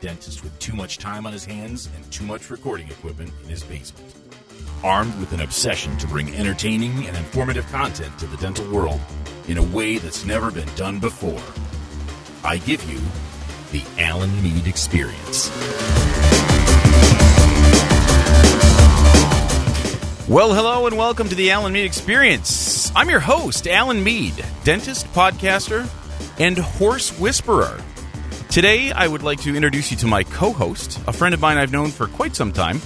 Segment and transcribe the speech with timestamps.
[0.00, 3.62] dentist with too much time on his hands and too much recording equipment in his
[3.62, 4.14] basement.
[4.84, 9.00] Armed with an obsession to bring entertaining and informative content to the dental world
[9.48, 11.42] in a way that's never been done before,
[12.44, 13.00] I give you
[13.72, 15.50] the Alan Mead Experience.
[20.28, 22.92] Well, hello and welcome to the Alan Mead Experience.
[22.94, 25.88] I'm your host, Alan Mead, dentist, podcaster,
[26.38, 27.82] and horse whisperer.
[28.58, 31.58] Today, I would like to introduce you to my co host, a friend of mine
[31.58, 32.80] I've known for quite some time.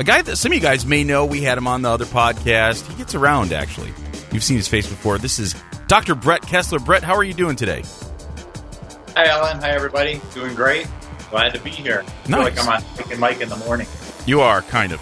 [0.00, 1.24] A guy that some of you guys may know.
[1.26, 2.90] We had him on the other podcast.
[2.90, 3.92] He gets around, actually.
[4.32, 5.18] You've seen his face before.
[5.18, 5.54] This is
[5.86, 6.16] Dr.
[6.16, 6.80] Brett Kessler.
[6.80, 7.84] Brett, how are you doing today?
[9.14, 9.60] Hi, Alan.
[9.60, 10.20] Hi, everybody.
[10.34, 10.88] Doing great.
[11.30, 12.02] Glad to be here.
[12.04, 13.86] I feel like I'm on Mike and Mike in the morning.
[14.26, 15.00] You are, kind of.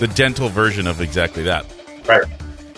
[0.00, 1.64] The dental version of exactly that.
[2.06, 2.26] Right.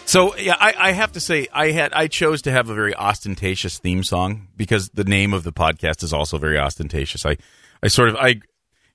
[0.06, 2.94] So yeah, I, I have to say I had I chose to have a very
[2.94, 7.24] ostentatious theme song because the name of the podcast is also very ostentatious.
[7.24, 7.36] I
[7.82, 8.40] I sort of I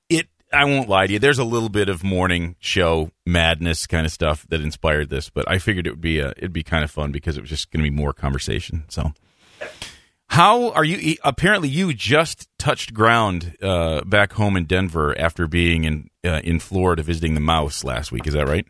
[0.08, 1.20] it I won't lie to you.
[1.20, 5.50] There's a little bit of morning show madness kind of stuff that inspired this, but
[5.50, 7.72] I figured it would be a it'd be kind of fun because it was just
[7.72, 8.84] going to be more conversation.
[8.90, 9.14] So.
[10.32, 11.16] How are you?
[11.24, 16.60] Apparently, you just touched ground uh, back home in Denver after being in uh, in
[16.60, 18.28] Florida visiting the mouse last week.
[18.28, 18.68] Is that right?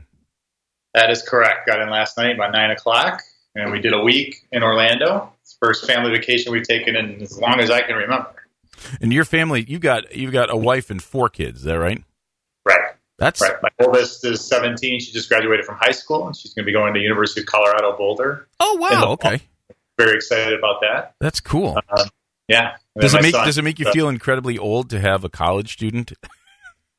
[0.94, 1.68] That is correct.
[1.68, 3.22] Got in last night by 9 o'clock,
[3.56, 5.32] and we did a week in Orlando.
[5.42, 8.34] It's the first family vacation we've taken in as long as I can remember.
[9.02, 11.60] And your family, you got you've got a wife and four kids.
[11.60, 12.02] Is that right?
[12.66, 12.80] Right.
[13.17, 13.56] That's Right.
[13.62, 15.02] My oldest is 17.
[15.02, 17.48] She just graduated from high school, and she's going to be going to University of
[17.48, 18.48] Colorado Boulder.
[18.62, 19.12] oh wow.
[19.14, 19.42] Okay,
[19.98, 21.14] Very excited about that.
[21.20, 21.78] that's cool.
[22.48, 22.78] Yeah.
[22.98, 25.30] Does it make son- Does it make you uh, feel incredibly old to have a
[25.30, 26.14] college student?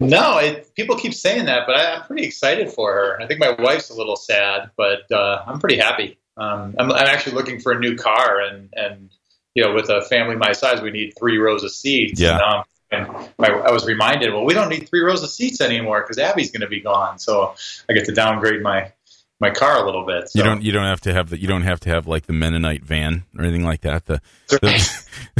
[0.00, 3.20] No, it, people keep saying that, but I, I'm pretty excited for her.
[3.20, 6.18] I think my wife's a little sad, but uh, I'm pretty happy.
[6.38, 9.10] Um, I'm, I'm actually looking for a new car, and and
[9.54, 12.20] you know, with a family my size, we need three rows of seats.
[12.20, 12.32] Yeah.
[12.32, 15.60] And, um, and my, I was reminded, well, we don't need three rows of seats
[15.60, 17.18] anymore because Abby's going to be gone.
[17.18, 17.54] So
[17.88, 18.92] I get to downgrade my
[19.38, 20.28] my car a little bit.
[20.28, 20.38] So.
[20.38, 22.32] You don't you don't have to have the you don't have to have like the
[22.32, 24.06] Mennonite van or anything like that.
[24.06, 24.58] The the,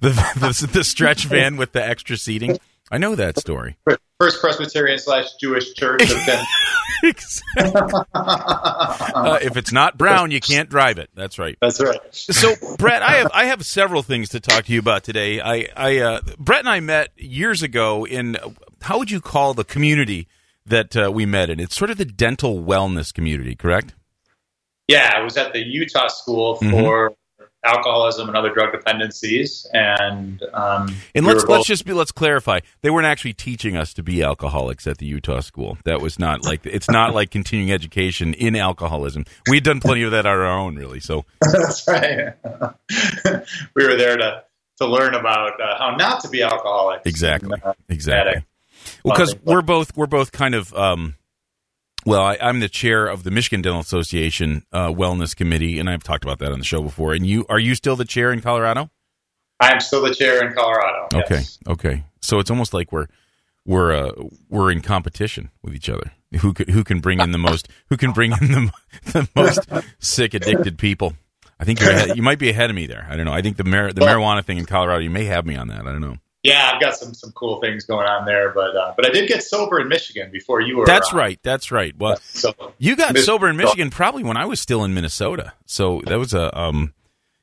[0.00, 2.58] the, the, the stretch van with the extra seating.
[2.92, 3.78] I know that story.
[4.20, 6.02] First Presbyterian slash Jewish church.
[6.02, 6.28] of
[8.14, 11.08] uh, if it's not brown, you can't drive it.
[11.14, 11.56] That's right.
[11.62, 11.98] That's right.
[12.12, 15.40] So, Brett, I have I have several things to talk to you about today.
[15.40, 18.36] I, I uh, Brett and I met years ago in
[18.82, 20.28] how would you call the community
[20.66, 21.58] that uh, we met in?
[21.58, 23.94] It's sort of the dental wellness community, correct?
[24.86, 27.14] Yeah, I was at the Utah School for
[27.64, 32.60] alcoholism and other drug dependencies, and um, And let's let's just be let's clarify.
[32.82, 35.78] They weren't actually teaching us to be alcoholics at the Utah school.
[35.84, 39.24] That was not like it's not like continuing education in alcoholism.
[39.48, 41.00] We'd done plenty of that on our own, really.
[41.00, 42.34] So That's right.
[43.74, 44.44] we were there to
[44.78, 47.06] to learn about uh, how not to be alcoholics.
[47.06, 47.52] Exactly.
[47.52, 48.32] And, uh, exactly.
[48.32, 48.46] Addict.
[49.04, 51.14] Well, because we're both we're both kind of um,
[52.04, 56.02] well, I, I'm the chair of the Michigan Dental Association uh, Wellness Committee, and I've
[56.02, 57.12] talked about that on the show before.
[57.12, 58.90] And you are you still the chair in Colorado?
[59.60, 61.08] I'm still the chair in Colorado.
[61.14, 61.58] Okay, yes.
[61.68, 62.04] okay.
[62.20, 63.06] So it's almost like we're
[63.64, 64.12] we're uh,
[64.48, 66.12] we're in competition with each other.
[66.40, 67.68] Who could, who can bring in the most?
[67.90, 68.72] Who can bring in the,
[69.12, 69.68] the most
[69.98, 71.14] sick addicted people?
[71.60, 73.06] I think you're ahead, you might be ahead of me there.
[73.08, 73.32] I don't know.
[73.32, 75.86] I think the mar- the marijuana thing in Colorado, you may have me on that.
[75.86, 76.16] I don't know.
[76.42, 79.28] Yeah, I've got some some cool things going on there, but uh, but I did
[79.28, 80.86] get sober in Michigan before you were.
[80.86, 81.18] That's around.
[81.18, 81.40] right.
[81.42, 81.96] That's right.
[81.96, 85.52] Well, So You got sober in Michigan probably when I was still in Minnesota.
[85.66, 86.94] So that was a um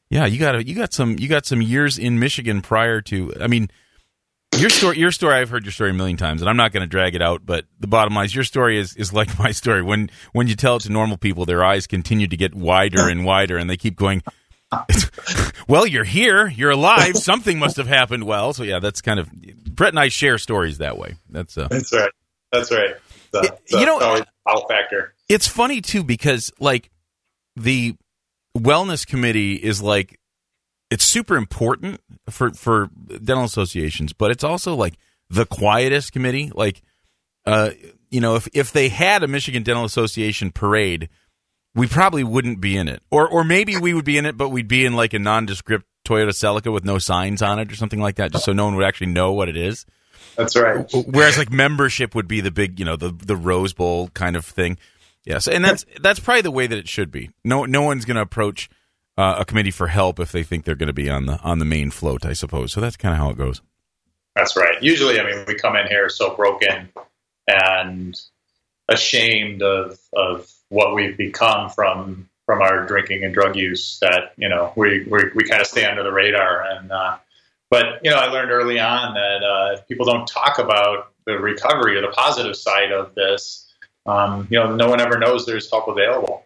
[0.10, 3.34] yeah, you got a, you got some you got some years in Michigan prior to
[3.40, 3.70] I mean
[4.58, 6.82] your story your story I've heard your story a million times and I'm not going
[6.82, 9.52] to drag it out but the bottom line is your story is is like my
[9.52, 13.08] story when when you tell it to normal people their eyes continue to get wider
[13.10, 14.24] and wider and they keep going
[15.68, 19.30] well you're here you're alive something must have happened well so yeah that's kind of
[19.32, 22.12] Brett and I share stories that way that's uh that's right.
[22.52, 22.96] That's right.
[23.34, 25.14] So, Y- so you know- always out factor.
[25.28, 26.90] it's funny too because like
[27.56, 27.96] the
[28.58, 30.20] wellness committee is like
[30.90, 32.90] it's super important for for
[33.24, 34.96] dental associations but it's also like
[35.30, 36.82] the quietest committee like
[37.46, 37.70] uh
[38.10, 41.10] you know if if they had a Michigan Dental Association parade
[41.76, 44.50] we probably wouldn't be in it or or maybe we would be in it but
[44.50, 48.00] we'd be in like a nondescript Toyota Celica with no signs on it or something
[48.00, 49.86] like that just so no one would actually know what it is
[50.36, 50.86] That's right.
[50.94, 54.46] Whereas like membership would be the big, you know, the the Rose Bowl kind of
[54.46, 54.78] thing.
[55.26, 57.30] Yes, and that's that's probably the way that it should be.
[57.44, 58.70] No no one's going to approach
[59.18, 61.60] uh, a committee for help if they think they're going to be on the on
[61.60, 62.72] the main float, I suppose.
[62.72, 63.62] So that's kind of how it goes.
[64.36, 64.82] That's right.
[64.82, 66.90] Usually, I mean, we come in here so broken
[67.48, 68.20] and
[68.88, 74.50] ashamed of of what we've become from from our drinking and drug use that you
[74.50, 77.18] know we we, we kind of stay under the radar and uh,
[77.70, 81.98] but you know, I learned early on that uh, people don't talk about the recovery
[81.98, 83.72] or the positive side of this,
[84.06, 86.46] um, you know, no one ever knows there's help available.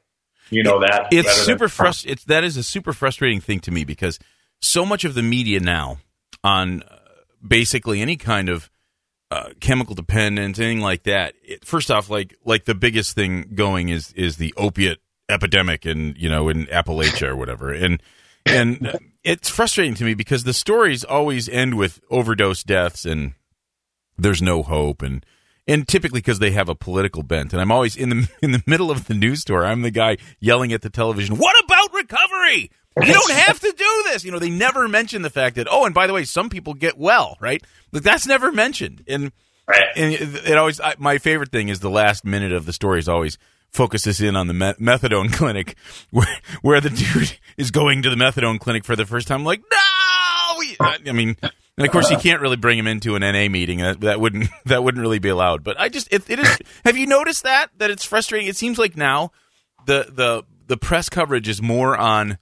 [0.49, 3.85] You know that it's super frust- It's that is a super frustrating thing to me
[3.85, 4.19] because
[4.61, 5.97] so much of the media now
[6.43, 6.99] on uh,
[7.45, 8.69] basically any kind of
[9.33, 11.33] uh, chemical dependence, anything like that.
[11.43, 16.15] It, first off, like like the biggest thing going is is the opiate epidemic in
[16.17, 18.01] you know in Appalachia or whatever, and
[18.45, 23.33] and it's frustrating to me because the stories always end with overdose deaths and
[24.17, 25.25] there's no hope and
[25.65, 28.61] and typically because they have a political bent and i'm always in the in the
[28.67, 32.69] middle of the news story i'm the guy yelling at the television what about recovery
[33.01, 34.23] you don't have to do this.
[34.23, 36.73] You know they never mention the fact that oh and by the way some people
[36.73, 37.63] get well right?
[37.91, 39.03] Like that's never mentioned.
[39.07, 39.31] And
[39.67, 39.83] right.
[39.95, 43.09] and it, always I, my favorite thing is the last minute of the story is
[43.09, 43.37] always
[43.71, 45.75] focuses in on the methadone clinic
[46.11, 49.43] where where the dude is going to the methadone clinic for the first time.
[49.43, 49.77] Like no
[50.79, 51.35] i mean
[51.77, 53.79] and of course you can't really bring him into an na meeting.
[53.79, 55.63] That, that wouldn't that wouldn't really be allowed.
[55.63, 58.47] But i just it, it is have you noticed that that it's frustrating?
[58.47, 59.31] It seems like now
[59.85, 62.37] the the the press coverage is more on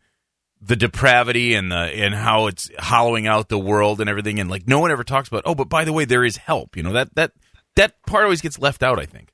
[0.61, 4.67] the depravity and the and how it's hollowing out the world and everything and like
[4.67, 6.93] no one ever talks about oh but by the way there is help you know
[6.93, 7.31] that that
[7.75, 9.31] that part always gets left out i think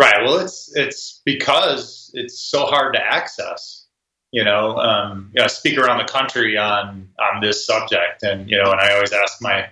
[0.00, 0.24] Right.
[0.24, 3.86] Well, it's it's because it's so hard to access.
[4.32, 8.48] You know, um, you know, I speak around the country on on this subject, and
[8.48, 9.66] you know, and I always ask my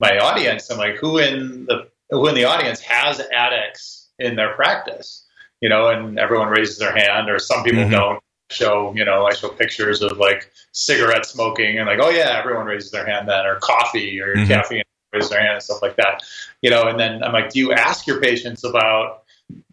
[0.00, 4.54] my audience, I'm like, who in the who in the audience has addicts in their
[4.54, 5.26] practice?
[5.60, 7.90] You know, and everyone raises their hand, or some people mm-hmm.
[7.90, 8.92] don't show.
[8.94, 12.90] You know, I show pictures of like cigarette smoking, and like, oh yeah, everyone raises
[12.90, 14.46] their hand then, or coffee or mm-hmm.
[14.46, 14.82] caffeine
[15.12, 16.22] raises their hand and stuff like that.
[16.62, 19.24] You know, and then I'm like, do you ask your patients about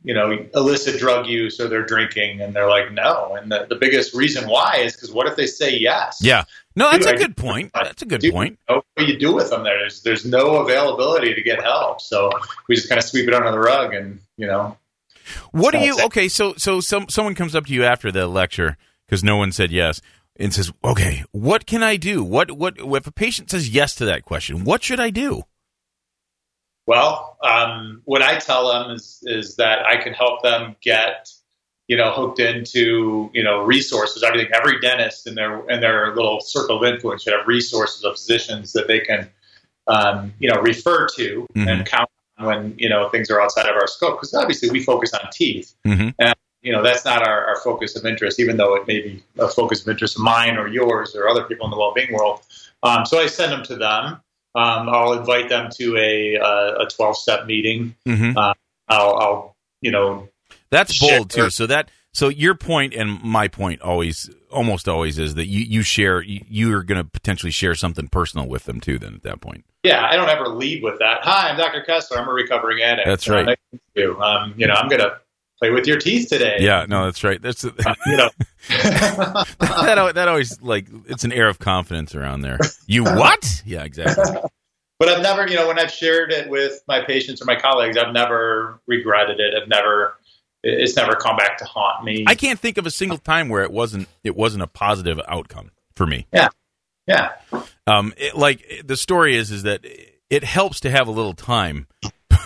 [0.04, 3.36] you know, illicit drug use or they're drinking, and they're like, no.
[3.36, 6.20] And the, the biggest reason why is because what if they say yes?
[6.22, 6.46] Yeah.
[6.76, 7.72] No, that's Dude, a good point.
[7.74, 8.58] That's a good Dude, point.
[8.68, 9.78] You know what you do with them there?
[9.80, 12.32] There's there's no availability to get help, so
[12.68, 14.78] we just kind of sweep it under the rug, and you know.
[15.52, 15.98] What do you?
[16.06, 19.52] Okay, so so some someone comes up to you after the lecture because no one
[19.52, 20.02] said yes
[20.38, 22.24] and says, "Okay, what can I do?
[22.24, 24.64] What what if a patient says yes to that question?
[24.64, 25.44] What should I do?"
[26.88, 31.30] Well, um, what I tell them is is that I can help them get
[31.88, 34.24] you know hooked into you know resources.
[34.24, 38.14] Everything every dentist in their in their little circle of influence should have resources of
[38.14, 39.30] physicians that they can
[39.88, 41.68] um, you know refer to mm-hmm.
[41.68, 42.10] and count
[42.44, 44.18] when you know things are outside of our scope.
[44.18, 45.74] Because obviously we focus on teeth.
[45.86, 46.10] Mm-hmm.
[46.20, 49.24] And, you know that's not our, our, focus of interest, even though it may be
[49.40, 52.42] a focus of interest of mine or yours or other people in the well-being world.
[52.84, 54.22] Um, so I send them to them,
[54.54, 57.96] um, I'll invite them to a uh, a twelve step meeting.
[58.08, 58.38] Mm-hmm.
[58.38, 58.54] Uh,
[58.90, 60.28] I'll, I'll, you know,
[60.70, 61.50] that's bold too.
[61.50, 65.82] So that so your point and my point always almost always is that you you
[65.84, 69.00] share you are going to potentially share something personal with them too.
[69.00, 71.24] Then at that point, yeah, I don't ever lead with that.
[71.24, 71.82] Hi, I'm Dr.
[71.82, 72.20] Kessler.
[72.20, 73.08] I'm a recovering addict.
[73.08, 73.58] That's right.
[73.98, 75.20] Um, you know, I'm going to
[75.60, 76.58] play with your teeth today.
[76.60, 77.42] Yeah, no, that's right.
[77.42, 77.72] That's uh,
[78.06, 78.30] you know
[78.70, 82.60] that that always like it's an air of confidence around there.
[82.86, 83.64] You what?
[83.66, 84.40] Yeah, exactly.
[85.00, 87.98] but I've never, you know, when I've shared it with my patients or my colleagues,
[87.98, 89.54] I've never regretted it.
[89.60, 90.16] I've never
[90.64, 92.24] it's never come back to haunt me.
[92.28, 95.72] I can't think of a single time where it wasn't it wasn't a positive outcome
[95.96, 96.28] for me.
[96.34, 96.50] Yeah.
[97.12, 97.62] Yeah.
[97.88, 99.86] Um it, like the story is is that
[100.30, 101.88] it helps to have a little time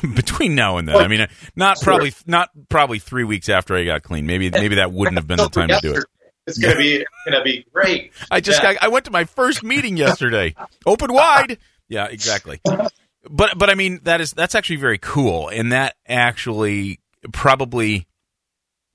[0.16, 0.98] between now and then.
[0.98, 4.26] I mean, not probably not probably three weeks after I got clean.
[4.26, 6.04] Maybe maybe that wouldn't have been the time to do it.
[6.48, 8.12] It's gonna be it's gonna be great.
[8.30, 8.74] I just yeah.
[8.74, 10.56] got, I went to my first meeting yesterday.
[10.86, 11.58] Open wide.
[11.88, 12.60] Yeah, exactly.
[12.64, 17.00] But but I mean that is that's actually very cool, and that actually
[17.32, 18.08] probably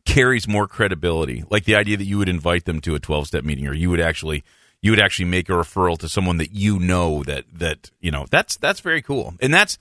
[0.04, 1.44] carries more credibility.
[1.50, 3.90] Like the idea that you would invite them to a twelve step meeting, or you
[3.90, 4.44] would actually
[4.82, 8.26] you would actually make a referral to someone that you know that that you know
[8.30, 9.78] that's that's very cool, and that's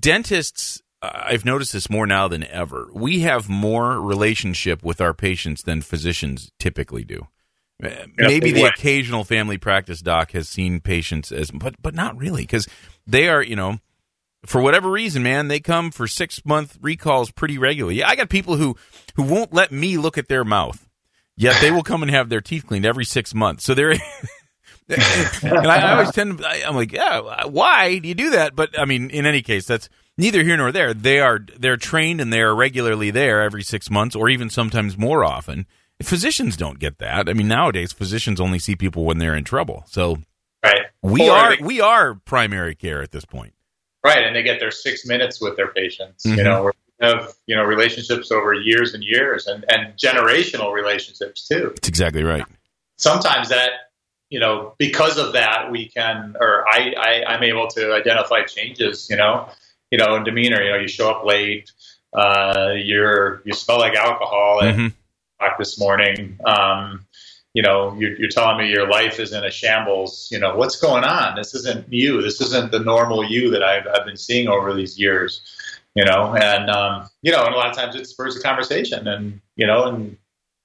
[0.00, 2.88] dentists I've noticed this more now than ever.
[2.92, 7.28] We have more relationship with our patients than physicians typically do.
[7.82, 12.42] Eh, maybe the occasional family practice doc has seen patients as, but but not really
[12.42, 12.66] because
[13.06, 13.78] they are, you know,
[14.44, 17.98] for whatever reason, man, they come for six month recalls pretty regularly.
[17.98, 18.76] Yeah, I got people who
[19.14, 20.87] who won't let me look at their mouth,
[21.38, 23.64] yet they will come and have their teeth cleaned every six months.
[23.64, 23.92] So they're.
[24.88, 28.56] and I, I always tend to, I, I'm like, yeah, why do you do that?
[28.56, 30.94] But I mean, in any case, that's neither here nor there.
[30.94, 34.98] They are they're trained and they are regularly there every six months, or even sometimes
[34.98, 35.66] more often.
[36.02, 37.28] Physicians don't get that.
[37.28, 39.84] I mean, nowadays physicians only see people when they're in trouble.
[39.88, 40.18] So,
[40.64, 43.54] right, we or are they, we are primary care at this point.
[44.04, 46.24] Right, and they get their six minutes with their patients.
[46.24, 46.38] Mm-hmm.
[46.38, 51.72] You know, have you know relationships over years and years, and and generational relationships too.
[51.74, 52.44] That's exactly right.
[52.96, 53.70] Sometimes that
[54.30, 59.08] you know, because of that, we can, or I, I, I'm able to identify changes,
[59.08, 59.48] you know,
[59.90, 60.62] you know, in demeanor.
[60.62, 61.70] You know, you show up late,
[62.12, 65.46] uh, you're you smell like alcohol at mm-hmm.
[65.58, 66.38] this morning.
[66.44, 67.06] Um,
[67.54, 70.28] you know, you're, you're, telling me your life is in a shambles.
[70.30, 71.34] You know, what's going on?
[71.34, 72.20] This isn't you.
[72.20, 75.40] This isn't the normal you that I've, I've been seeing over these years.
[75.98, 79.08] You know, and um, you know, and a lot of times it spurs a conversation,
[79.08, 80.16] and you know, and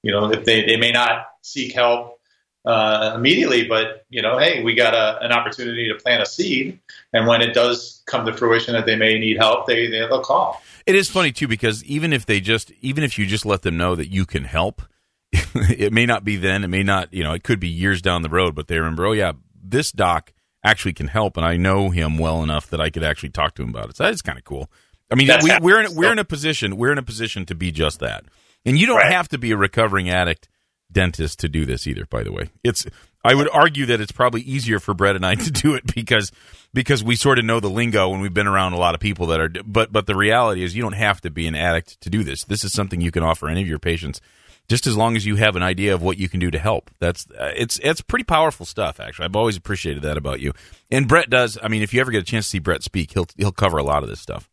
[0.04, 2.20] you know, if they they may not seek help
[2.66, 6.80] uh, immediately, but you know, hey, we got a, an opportunity to plant a seed,
[7.13, 10.62] and when it does come to fruition that they may need help, they they'll call.
[10.86, 13.75] It is funny too because even if they just even if you just let them
[13.75, 14.84] know that you can help,
[15.34, 18.22] it may not be then, it may not, you know, it could be years down
[18.22, 19.32] the road, but they remember, oh yeah,
[19.63, 20.32] this doc
[20.63, 23.63] actually can help, and I know him well enough that I could actually talk to
[23.63, 23.98] him about it.
[23.98, 24.70] So that is kind of cool.
[25.12, 27.72] I mean, we, are in we're in a position we're in a position to be
[27.72, 28.24] just that,
[28.65, 29.12] and you don't right.
[29.12, 30.50] have to be a recovering addict
[30.91, 32.05] dentist to do this either.
[32.05, 32.86] By the way, it's
[33.24, 36.31] I would argue that it's probably easier for Brett and I to do it because
[36.74, 39.27] because we sort of know the lingo and we've been around a lot of people
[39.27, 39.50] that are.
[39.65, 42.43] But but the reality is you don't have to be an addict to do this.
[42.43, 44.22] This is something you can offer any of your patients
[44.69, 46.89] just as long as you have an idea of what you can do to help.
[47.00, 49.00] That's uh, it's it's pretty powerful stuff.
[49.00, 50.53] Actually, I've always appreciated that about you.
[50.91, 51.57] And Brett does.
[51.62, 53.77] I mean, if you ever get a chance to see Brett speak, he'll he'll cover
[53.77, 54.50] a lot of this stuff.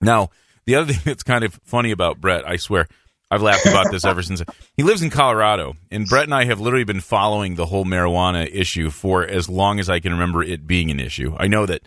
[0.00, 0.30] Now,
[0.66, 2.88] the other thing that's kind of funny about Brett, I swear,
[3.30, 4.42] I've laughed about this ever since
[4.76, 8.48] he lives in Colorado, and Brett and I have literally been following the whole marijuana
[8.52, 11.36] issue for as long as I can remember it being an issue.
[11.38, 11.86] I know that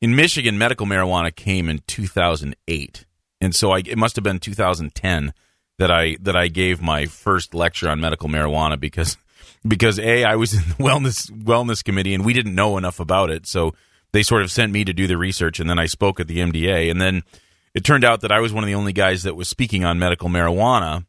[0.00, 3.06] in Michigan, medical marijuana came in 2008,
[3.40, 5.32] and so I, it must have been 2010
[5.78, 9.16] that I that I gave my first lecture on medical marijuana because
[9.66, 13.30] because a I was in the wellness wellness committee and we didn't know enough about
[13.30, 13.74] it, so
[14.12, 16.38] they sort of sent me to do the research, and then I spoke at the
[16.38, 17.22] MDA, and then
[17.74, 19.98] it turned out that I was one of the only guys that was speaking on
[19.98, 21.06] medical marijuana.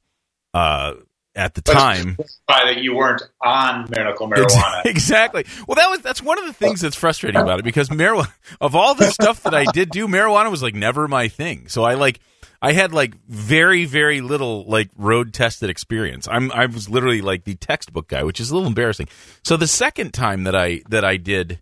[0.54, 0.94] Uh,
[1.38, 2.18] at the time
[2.48, 6.80] that you weren't on medical marijuana exactly well that was that's one of the things
[6.80, 8.32] that's frustrating about it because marijuana
[8.62, 11.84] of all the stuff that i did do marijuana was like never my thing so
[11.84, 12.22] i like
[12.62, 16.28] I had like very very little like road tested experience.
[16.28, 19.08] I'm I was literally like the textbook guy, which is a little embarrassing.
[19.44, 21.60] So the second time that I that I did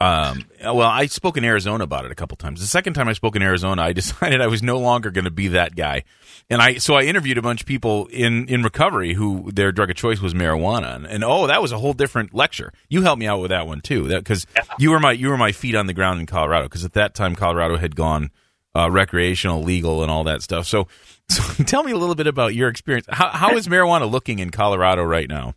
[0.00, 2.60] um well, I spoke in Arizona about it a couple times.
[2.60, 5.30] The second time I spoke in Arizona, I decided I was no longer going to
[5.30, 6.04] be that guy.
[6.50, 9.90] And I so I interviewed a bunch of people in in recovery who their drug
[9.90, 10.94] of choice was marijuana.
[10.94, 12.72] And, and oh, that was a whole different lecture.
[12.88, 14.08] You helped me out with that one too.
[14.22, 14.46] Cuz
[14.78, 17.14] you were my you were my feet on the ground in Colorado because at that
[17.14, 18.30] time Colorado had gone
[18.74, 20.66] uh, recreational, legal, and all that stuff.
[20.66, 20.88] So,
[21.28, 23.06] so tell me a little bit about your experience.
[23.10, 25.54] How, how is marijuana looking in Colorado right now?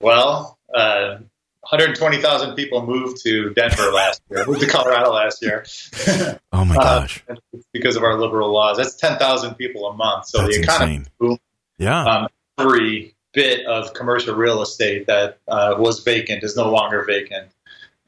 [0.00, 1.18] Well, uh,
[1.70, 5.64] 120,000 people moved to Denver last year, moved to Colorado last year.
[6.52, 7.24] oh my uh, gosh!
[7.28, 7.36] Uh,
[7.72, 10.26] because of our liberal laws, that's 10,000 people a month.
[10.26, 11.38] So that's the economy, boom.
[11.78, 12.04] Yeah.
[12.04, 12.28] Um,
[12.58, 17.48] every bit of commercial real estate that uh, was vacant is no longer vacant.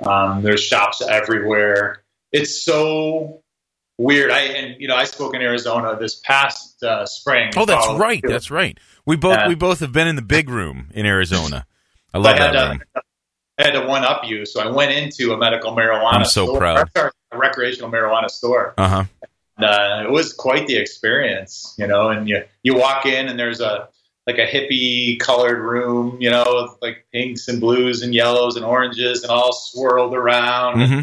[0.00, 2.02] Um, there's shops everywhere.
[2.32, 3.42] It's so
[3.98, 4.30] weird.
[4.30, 7.52] I and you know I spoke in Arizona this past uh, spring.
[7.56, 8.22] Oh, that's right.
[8.26, 8.78] That's right.
[9.04, 11.66] We both uh, we both have been in the big room in Arizona.
[12.12, 12.82] I love I that to, room.
[13.58, 16.12] I had to one up you, so I went into a medical marijuana.
[16.12, 16.90] I'm so store, proud.
[16.94, 18.74] A recreational marijuana store.
[18.76, 19.04] Uh-huh.
[19.56, 22.10] And, uh, it was quite the experience, you know.
[22.10, 23.88] And you you walk in and there's a
[24.26, 29.22] like a hippie colored room, you know, like pinks and blues and yellows and oranges
[29.22, 30.76] and all swirled around.
[30.76, 31.00] Mm-hmm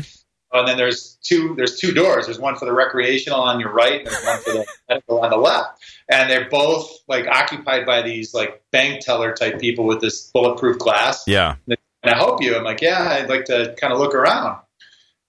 [0.53, 2.25] and then there's two there's two doors.
[2.25, 5.29] There's one for the recreational on your right, and there's one for the medical on
[5.31, 5.81] the left.
[6.09, 10.77] And they're both like occupied by these like bank teller type people with this bulletproof
[10.77, 11.23] glass.
[11.27, 11.55] Yeah.
[12.03, 12.55] And I help you.
[12.55, 14.59] I'm like, yeah, I'd like to kind of look around.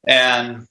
[0.06, 0.66] And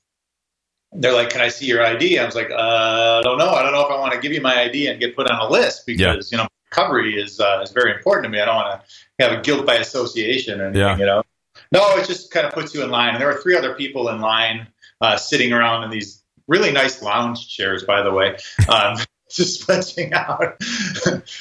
[0.92, 2.20] they're like, can I see your ID?
[2.20, 3.50] I was like, uh, I don't know.
[3.50, 5.40] I don't know if I want to give you my ID and get put on
[5.40, 6.38] a list because yeah.
[6.38, 8.40] you know recovery is uh, is very important to me.
[8.40, 10.98] I don't want to have a guilt by association or anything, yeah.
[10.98, 11.24] you know.
[11.72, 13.14] No, it just kind of puts you in line.
[13.14, 14.68] And there were three other people in line
[15.02, 18.38] uh, sitting around in these really nice lounge chairs, by the way,
[18.70, 18.98] um,
[19.32, 20.62] just stretching out.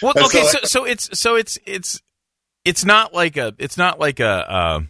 [0.03, 2.01] well, okay, so, so, so it's so it's it's
[2.65, 4.81] it's not like a it's not like a uh,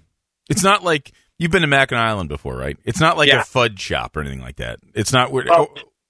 [0.48, 2.76] it's not like you've been to Mackinac Island before, right?
[2.84, 3.40] It's not like yeah.
[3.40, 4.78] a fudge shop or anything like that.
[4.94, 5.32] It's not.
[5.32, 5.68] Well, oh,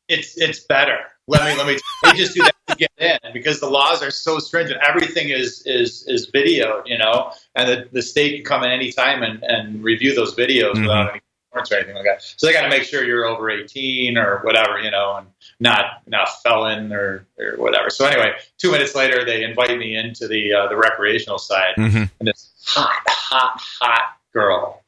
[0.09, 0.99] it's it's better.
[1.29, 1.79] Let me let me.
[2.05, 4.81] They just do that to get in because the laws are so stringent.
[4.87, 8.93] Everything is is is videoed, you know, and the, the state can come at any
[8.93, 10.83] time and, and review those videos mm-hmm.
[10.83, 11.21] without any
[11.55, 12.23] or anything like that.
[12.23, 15.27] So they got to make sure you're over 18 or whatever, you know, and
[15.61, 17.91] not not a felon or or whatever.
[17.91, 22.05] So anyway, two minutes later, they invite me into the uh, the recreational side, mm-hmm.
[22.19, 24.83] and this hot, hot, hot girl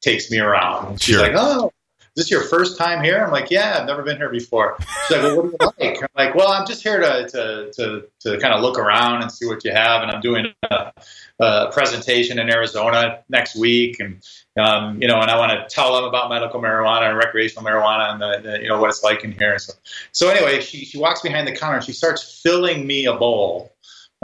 [0.00, 1.00] takes me around.
[1.00, 1.22] She's sure.
[1.22, 1.72] like, "Oh,
[2.20, 5.22] this your first time here?" I'm like, "Yeah, I've never been here before." She's like,
[5.22, 5.56] "Well, what do you
[5.90, 9.22] like?" I'm like, "Well, I'm just here to to to, to kind of look around
[9.22, 10.92] and see what you have, and I'm doing a,
[11.40, 14.22] a presentation in Arizona next week, and
[14.58, 18.12] um, you know, and I want to tell them about medical marijuana and recreational marijuana
[18.12, 19.72] and the, the, you know what it's like in here." So,
[20.12, 23.72] so anyway, she she walks behind the counter and she starts filling me a bowl,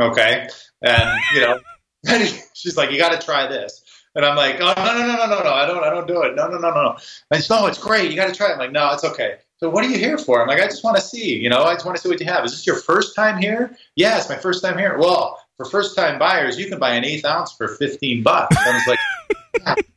[0.01, 0.49] okay,
[0.83, 1.59] and you know,
[2.55, 3.83] she's like, "You got to try this."
[4.17, 6.23] And I'm like, oh no no no no no no, I don't I don't do
[6.23, 6.35] it.
[6.35, 6.97] No no no no no.
[7.31, 8.11] And she's, no, it's great.
[8.11, 8.55] You got to try it.
[8.55, 9.37] I'm like, no, it's okay.
[9.59, 10.41] So what are you here for?
[10.41, 11.37] I'm like, I just want to see.
[11.37, 12.43] You know, I just want to see what you have.
[12.45, 13.77] Is this your first time here?
[13.95, 14.97] Yeah, it's my first time here.
[14.99, 18.57] Well, for first time buyers, you can buy an eighth ounce for 15 bucks.
[18.59, 18.99] I was like,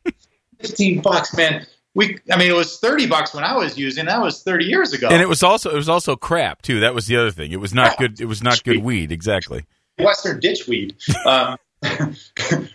[0.06, 0.14] yeah,
[0.60, 1.66] 15 bucks, man.
[1.96, 4.06] We, I mean, it was 30 bucks when I was using.
[4.06, 5.08] That was 30 years ago.
[5.10, 6.82] And it was also it was also crap too.
[6.82, 7.52] That was the other thing.
[7.52, 8.20] It was not good.
[8.20, 9.12] It was not good weed.
[9.12, 9.66] Exactly.
[9.98, 10.96] Western ditch weed.
[11.26, 12.70] Um, and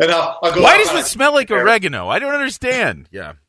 [0.00, 2.08] I'll, I'll go Why does it smell like oregano?
[2.08, 3.08] I don't understand.
[3.10, 3.34] Yeah.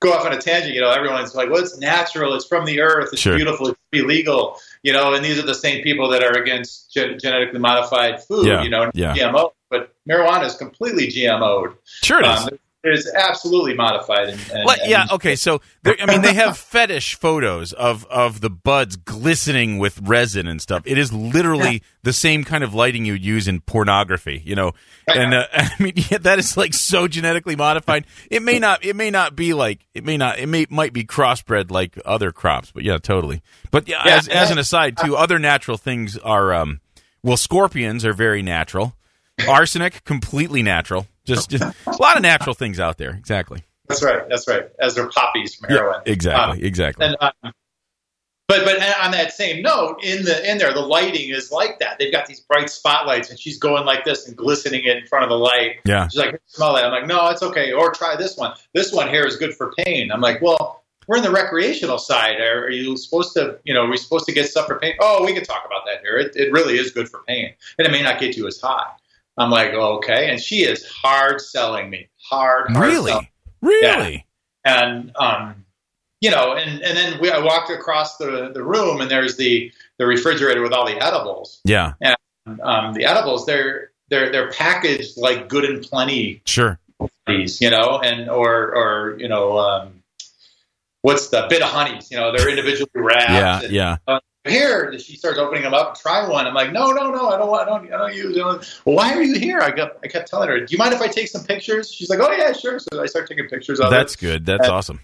[0.00, 0.74] go off on a tangent.
[0.74, 2.34] You know, everyone's like, "Well, it's natural.
[2.34, 3.10] It's from the earth.
[3.12, 3.36] It's Sure.
[3.36, 3.68] beautiful.
[3.68, 7.60] It's illegal." You know, and these are the same people that are against gen- genetically
[7.60, 8.46] modified food.
[8.46, 9.14] Yeah, You know, yeah.
[9.16, 9.52] GMO.
[9.70, 11.76] But marijuana is completely GMO'd.
[11.84, 12.58] Sure it um, is.
[12.86, 14.28] It's absolutely modified.
[14.28, 15.36] And, and, Well, yeah, and- okay.
[15.36, 20.60] So, I mean, they have fetish photos of of the buds glistening with resin and
[20.62, 20.82] stuff.
[20.86, 24.72] It is literally the same kind of lighting you'd use in pornography, you know.
[25.06, 28.06] And uh, I mean, yeah, that is like so genetically modified.
[28.30, 28.84] It may not.
[28.84, 29.86] It may not be like.
[29.94, 30.38] It may not.
[30.38, 32.70] It may might be crossbred like other crops.
[32.72, 33.42] But yeah, totally.
[33.70, 36.54] But yeah, Yeah, as, as an aside, too, other natural things are.
[36.54, 36.80] Um,
[37.22, 38.94] well, scorpions are very natural.
[39.48, 41.06] Arsenic, completely natural.
[41.26, 43.10] Just, just a lot of natural things out there.
[43.10, 43.62] Exactly.
[43.88, 44.28] That's right.
[44.28, 44.64] That's right.
[44.80, 46.00] As they're poppies from heroin.
[46.06, 46.58] Yeah, exactly.
[46.60, 47.06] Um, exactly.
[47.06, 47.52] and um,
[48.48, 51.98] but but on that same note, in the in there, the lighting is like that.
[51.98, 55.24] They've got these bright spotlights, and she's going like this and glistening it in front
[55.24, 55.76] of the light.
[55.84, 56.06] Yeah.
[56.08, 56.84] She's like, smell that.
[56.84, 57.72] I'm like, no, it's okay.
[57.72, 58.54] Or try this one.
[58.72, 60.12] This one here is good for pain.
[60.12, 62.40] I'm like, well, we're in the recreational side.
[62.40, 64.94] Are, are you supposed to, you know, are we supposed to get stuff for pain?
[65.00, 66.16] Oh, we can talk about that here.
[66.16, 68.90] It, it really is good for pain, and it may not get you as high.
[69.38, 70.30] I'm like, oh, okay.
[70.30, 73.10] And she is hard selling me, hard, hard Really?
[73.12, 73.28] selling
[73.62, 74.26] Really?
[74.64, 75.64] and um,
[76.20, 79.70] you know, and and then we, I walked across the the room, and there's the
[79.98, 81.60] the refrigerator with all the edibles.
[81.64, 81.92] Yeah.
[82.00, 82.16] And
[82.62, 86.78] um, the edibles, they're they're they're packaged like good and plenty Sure.
[87.26, 90.02] these, you know, and or or you know, um,
[91.02, 92.10] what's the Bit-O-Honeys?
[92.10, 93.30] You know, they're individually wrapped.
[93.30, 93.60] Yeah.
[93.62, 93.72] and-
[94.08, 94.18] Yeah.
[94.48, 95.88] Here, she starts opening them up.
[95.88, 96.46] and Try one.
[96.46, 97.28] I'm like, no, no, no.
[97.28, 97.68] I don't want.
[97.68, 97.92] I don't.
[97.92, 98.36] I don't use.
[98.36, 98.80] I don't.
[98.84, 99.60] Well, why are you here?
[99.60, 100.04] I kept.
[100.04, 100.58] I kept telling her.
[100.60, 101.92] Do you mind if I take some pictures?
[101.92, 102.78] She's like, oh yeah, sure.
[102.78, 104.46] So I start taking pictures of it That's good.
[104.46, 105.00] That's Uh, awesome.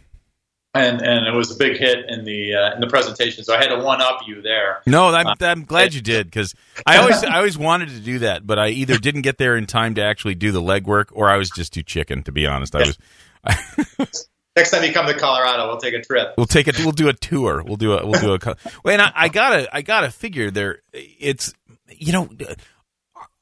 [0.74, 3.44] and and it was a big hit in the uh, in the presentation.
[3.44, 4.80] So I had to one up you there.
[4.86, 6.54] No, I'm, I'm glad you did because
[6.86, 9.66] I always I always wanted to do that, but I either didn't get there in
[9.66, 12.22] time to actually do the legwork, or I was just too chicken.
[12.22, 12.98] To be honest, I was.
[14.54, 16.34] Next time you come to Colorado, we'll take a trip.
[16.36, 16.78] We'll take it.
[16.78, 17.62] We'll do a tour.
[17.62, 18.06] We'll do a.
[18.06, 18.56] We'll do a.
[18.84, 19.74] Well, and I, I gotta.
[19.74, 20.82] I gotta figure there.
[20.92, 21.54] It's
[21.88, 22.28] you know.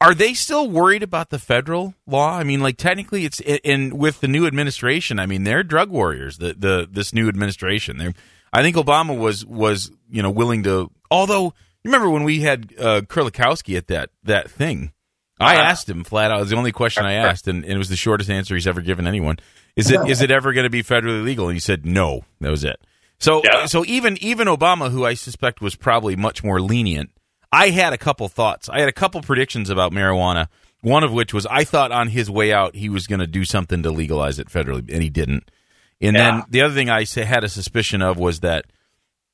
[0.02, 2.38] Are they still worried about the federal law?
[2.38, 5.18] I mean, like technically, it's in with the new administration.
[5.18, 6.38] I mean, they're drug warriors.
[6.38, 7.98] The the this new administration.
[7.98, 8.14] They're,
[8.52, 10.90] I think Obama was was you know willing to.
[11.10, 14.92] Although you remember when we had uh, Kerlikowske at that that thing,
[15.40, 16.38] I asked him flat out.
[16.38, 18.66] It was the only question I asked, and, and it was the shortest answer he's
[18.66, 19.38] ever given anyone.
[19.76, 21.48] Is it is it ever going to be federally legal?
[21.48, 22.24] And he said no.
[22.40, 22.80] That was it.
[23.18, 23.66] So Yeah.
[23.66, 27.10] so even even Obama, who I suspect was probably much more lenient,
[27.52, 28.68] I had a couple thoughts.
[28.68, 30.48] I had a couple predictions about marijuana.
[30.82, 33.44] One of which was I thought on his way out he was going to do
[33.44, 35.50] something to legalize it federally, and he didn't.
[36.00, 36.30] And Yeah.
[36.30, 38.64] then the other thing I had a suspicion of was that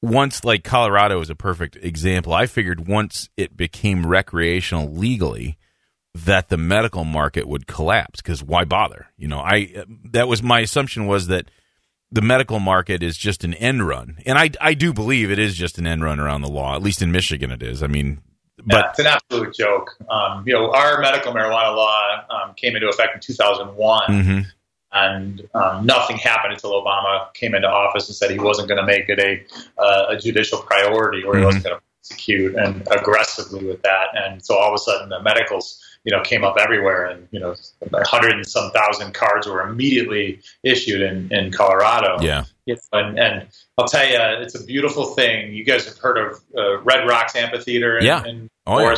[0.03, 2.33] once, like Colorado is a perfect example.
[2.33, 5.57] I figured once it became recreational legally,
[6.24, 9.09] that the medical market would collapse because why bother?
[9.16, 11.50] You know, I that was my assumption was that
[12.11, 15.55] the medical market is just an end run, and I I do believe it is
[15.55, 16.74] just an end run around the law.
[16.74, 17.83] At least in Michigan, it is.
[17.83, 18.20] I mean,
[18.59, 19.90] Yeah, but it's an absolute joke.
[20.09, 24.46] Um, you know, our medical marijuana law um, came into effect in 2001, mhm.
[24.92, 28.87] and um, nothing happened until Obama came into office and said he wasn't going to
[28.87, 31.46] make it a uh, a judicial priority, or he Mhm.
[31.46, 34.07] wasn't going to prosecute and aggressively with that.
[34.14, 37.40] And so all of a sudden, the medicals, you know, came up everywhere, and you
[37.40, 37.55] know,
[37.92, 42.16] a hundred and some thousand cards were immediately issued in in Colorado.
[42.23, 45.53] yeah, Yes, and, and I'll tell you, it's a beautiful thing.
[45.53, 48.25] You guys have heard of uh, Red Rocks Amphitheater in, Yeah.
[48.25, 48.92] in Oh, yeah.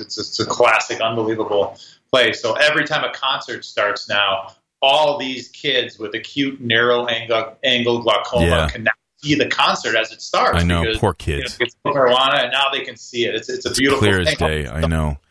[0.00, 1.78] It's, it's a classic, unbelievable
[2.12, 2.40] place.
[2.42, 8.02] So every time a concert starts now, all these kids with acute narrow angle, angle
[8.02, 8.68] glaucoma Yeah.
[8.68, 8.90] can now
[9.22, 10.62] see the concert as it starts.
[10.62, 11.56] I know, because, poor you know, kids.
[11.60, 13.34] it's marijuana, and now they can see it.
[13.36, 14.32] It's, it's a It's beautiful clear thing.
[14.32, 14.66] as day.
[14.68, 15.23] I know The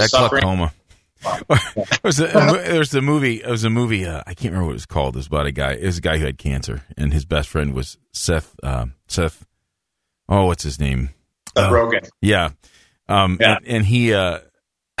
[0.00, 0.42] that suffering.
[0.42, 0.72] glaucoma.
[1.46, 3.42] it was a, there was a movie.
[3.42, 4.06] It was a movie.
[4.06, 5.16] Uh, I can't remember what it was called.
[5.16, 5.72] It was about a guy.
[5.72, 8.56] It was a guy who had cancer, and his best friend was Seth.
[8.62, 9.46] Uh, Seth.
[10.28, 11.10] Oh, what's his name?
[11.56, 12.08] Seth uh, Rogen.
[12.22, 12.50] Yeah.
[13.08, 13.56] Um, yeah.
[13.56, 14.14] And, and he.
[14.14, 14.38] Uh,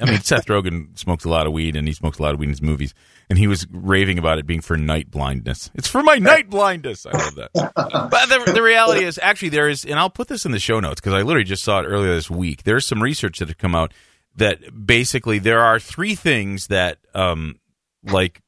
[0.00, 2.40] I mean, Seth Rogen smokes a lot of weed, and he smokes a lot of
[2.40, 2.94] weed in his movies.
[3.30, 5.70] And he was raving about it being for night blindness.
[5.74, 7.06] It's for my night blindness.
[7.06, 7.50] I love that.
[7.54, 10.80] but the, the reality is, actually, there is, and I'll put this in the show
[10.80, 12.64] notes because I literally just saw it earlier this week.
[12.64, 13.94] There's some research that had come out
[14.36, 17.58] that basically there are three things that, um,
[18.04, 18.40] like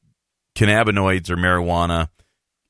[0.55, 2.09] cannabinoids or marijuana,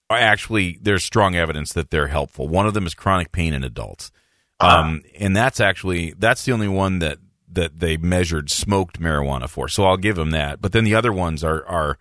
[0.10, 2.48] are actually there's strong evidence that they're helpful.
[2.48, 4.12] One of them is chronic pain in adults,
[4.60, 4.78] uh-huh.
[4.78, 7.18] um, and that's actually that's the only one that
[7.52, 9.68] that they measured smoked marijuana for.
[9.68, 10.62] So I'll give them that.
[10.62, 11.98] But then the other ones are are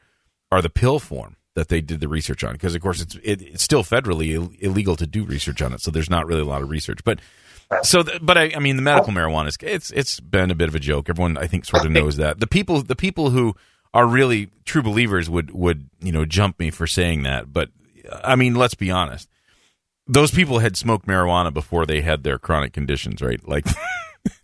[0.51, 3.41] are the pill form that they did the research on because of course it's it,
[3.41, 5.81] it's still federally Ill- illegal to do research on it.
[5.81, 7.21] So there's not really a lot of research, but
[7.83, 10.69] so, th- but I, I, mean, the medical marijuana is it's it's been a bit
[10.69, 11.09] of a joke.
[11.09, 12.41] Everyone, I think, sort of knows that.
[12.41, 13.55] The people, the people who
[13.93, 17.53] are really true believers would would you know jump me for saying that.
[17.53, 17.71] But
[18.23, 19.29] I mean, let's be honest.
[20.07, 23.47] Those people had smoked marijuana before they had their chronic conditions, right?
[23.47, 23.67] Like.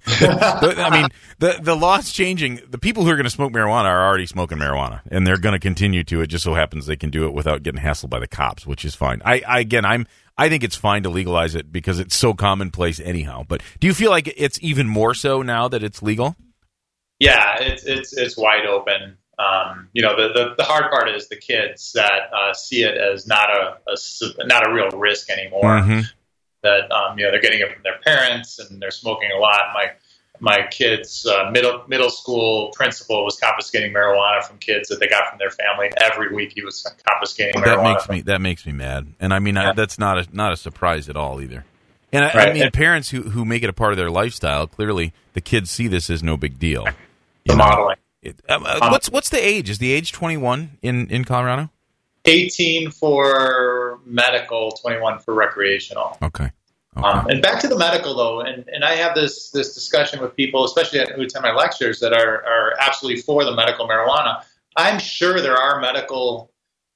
[0.07, 1.09] I mean,
[1.39, 2.61] the the law's changing.
[2.69, 5.53] The people who are going to smoke marijuana are already smoking marijuana, and they're going
[5.53, 6.21] to continue to.
[6.23, 8.85] It just so happens they can do it without getting hassled by the cops, which
[8.85, 9.21] is fine.
[9.25, 10.07] I, I again, I'm
[10.39, 13.45] I think it's fine to legalize it because it's so commonplace anyhow.
[13.47, 16.35] But do you feel like it's even more so now that it's legal?
[17.19, 19.19] Yeah, it's it's it's wide open.
[19.39, 22.97] Um, you know, the, the, the hard part is the kids that uh, see it
[22.97, 25.63] as not a, a, not a real risk anymore.
[25.63, 26.01] Mm-hmm.
[26.63, 29.61] That um, you know they're getting it from their parents and they're smoking a lot.
[29.73, 29.93] My
[30.41, 35.29] my kid's uh, middle middle school principal was confiscating marijuana from kids that they got
[35.29, 35.91] from their family.
[36.01, 37.61] Every week he was confiscating.
[37.63, 39.71] That makes me that makes me mad, and I mean yeah.
[39.71, 41.65] I, that's not a not a surprise at all either.
[42.13, 42.49] And I, right.
[42.49, 45.41] I mean, and, parents who who make it a part of their lifestyle clearly the
[45.41, 46.87] kids see this as no big deal.
[47.47, 47.97] The modeling.
[48.23, 49.71] It, um, uh, um, what's what's the age?
[49.71, 51.71] Is the age twenty one in in Colorado?
[52.25, 56.19] Eighteen for medical, twenty one for recreational.
[56.23, 56.51] Okay.
[56.97, 57.07] Okay.
[57.07, 60.35] Um, and back to the medical though, and, and I have this this discussion with
[60.35, 64.43] people, especially at, who attend my lectures, that are are absolutely for the medical marijuana.
[64.77, 66.51] I'm sure there are medical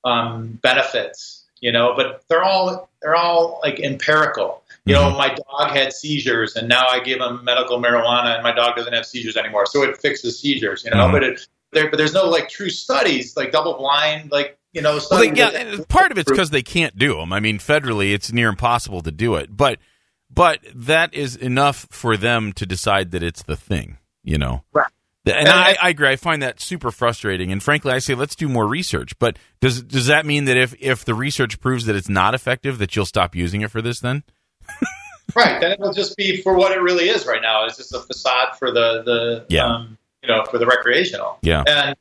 [0.05, 4.63] um, benefits, you know, but they're all they're all like empirical.
[4.85, 5.17] You know, mm-hmm.
[5.17, 8.93] my dog had seizures, and now I give him medical marijuana, and my dog doesn't
[8.93, 10.85] have seizures anymore, so it fixes seizures.
[10.85, 11.13] You know, mm-hmm.
[11.13, 14.99] but it, there, but there's no like true studies, like double blind, like you know,
[15.11, 17.33] well, they, yeah, part of it's because they can't do them.
[17.33, 19.79] I mean, federally, it's near impossible to do it, but
[20.29, 23.99] but that is enough for them to decide that it's the thing.
[24.25, 24.89] You know, right.
[25.27, 26.09] And, and I, I, agree.
[26.09, 27.51] I find that super frustrating.
[27.51, 29.19] And frankly, I say let's do more research.
[29.19, 32.79] But does does that mean that if if the research proves that it's not effective,
[32.79, 34.01] that you'll stop using it for this?
[34.01, 34.25] Then,
[35.37, 35.61] right?
[35.61, 37.65] Then it will just be for what it really is right now.
[37.65, 39.67] It's just a facade for the the yeah.
[39.67, 41.39] Um, you know for the recreational.
[41.43, 41.63] Yeah.
[41.67, 41.97] And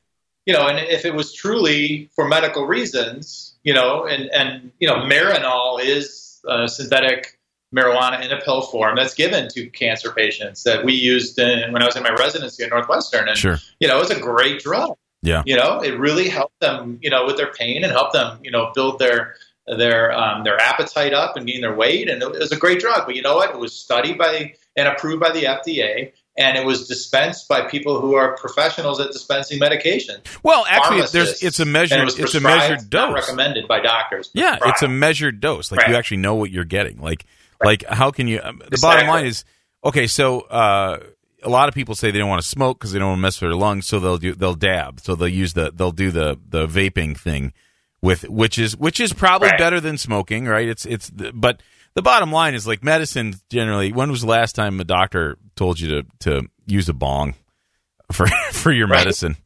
[0.45, 4.88] you know, and if it was truly for medical reasons, you know, and and you
[4.88, 7.39] know, Marinol is a synthetic
[7.75, 11.82] marijuana in a pill form that's given to cancer patients that we used in, when
[11.82, 13.58] I was in my residency at Northwestern, and sure.
[13.79, 14.95] you know, it's a great drug.
[15.21, 18.39] Yeah, you know, it really helped them, you know, with their pain and helped them,
[18.43, 22.29] you know, build their their um, their appetite up and gain their weight, and it
[22.29, 23.06] was a great drug.
[23.06, 23.51] But you know what?
[23.51, 28.01] It was studied by and approved by the FDA and it was dispensed by people
[28.01, 30.21] who are professionals at dispensing medication.
[30.41, 34.31] Well, actually, there's it's a measured it it's a measured dose recommended by doctors.
[34.33, 35.71] Yeah, it's a measured dose.
[35.71, 35.89] Like right.
[35.89, 36.99] you actually know what you're getting.
[36.99, 37.25] Like
[37.61, 37.81] right.
[37.81, 38.39] like how can you?
[38.41, 39.03] Um, the exactly.
[39.03, 39.45] bottom line is
[39.83, 40.07] okay.
[40.07, 40.99] So uh,
[41.43, 43.21] a lot of people say they don't want to smoke because they don't want to
[43.21, 45.01] mess with their lungs, so they'll do they'll dab.
[45.01, 47.53] So they'll use the they'll do the the vaping thing
[48.01, 49.57] with which is which is probably right.
[49.59, 50.67] better than smoking, right?
[50.67, 51.61] It's it's but
[51.95, 53.91] the bottom line is like medicine generally.
[53.91, 57.36] When was the last time a doctor told you to to use a bong
[58.12, 58.99] for for your right.
[58.99, 59.38] medicine?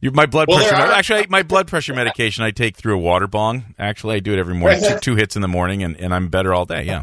[0.00, 0.76] You, my blood well, pressure.
[0.76, 3.74] Are, actually, my blood pressure medication I take through a water bong.
[3.78, 6.28] Actually, I do it every morning, two, two, hits in the morning, and, and I'm
[6.28, 6.84] better all day.
[6.84, 7.02] Yeah.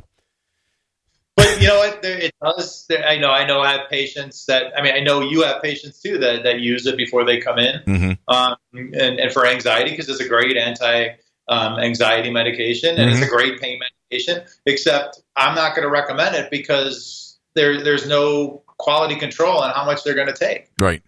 [1.35, 2.01] But you know what?
[2.01, 2.85] There, it does.
[2.87, 3.31] There, I know.
[3.31, 3.59] I know.
[3.59, 4.71] I have patients that.
[4.77, 7.59] I mean, I know you have patients too that, that use it before they come
[7.59, 8.33] in, mm-hmm.
[8.33, 11.09] um, and, and for anxiety because it's a great anti
[11.47, 13.09] um, anxiety medication and mm-hmm.
[13.09, 13.35] it's a mm-hmm.
[13.35, 13.79] great pain
[14.15, 14.43] medication.
[14.65, 19.85] Except I'm not going to recommend it because there there's no quality control on how
[19.85, 20.69] much they're going to take.
[20.79, 21.01] Right.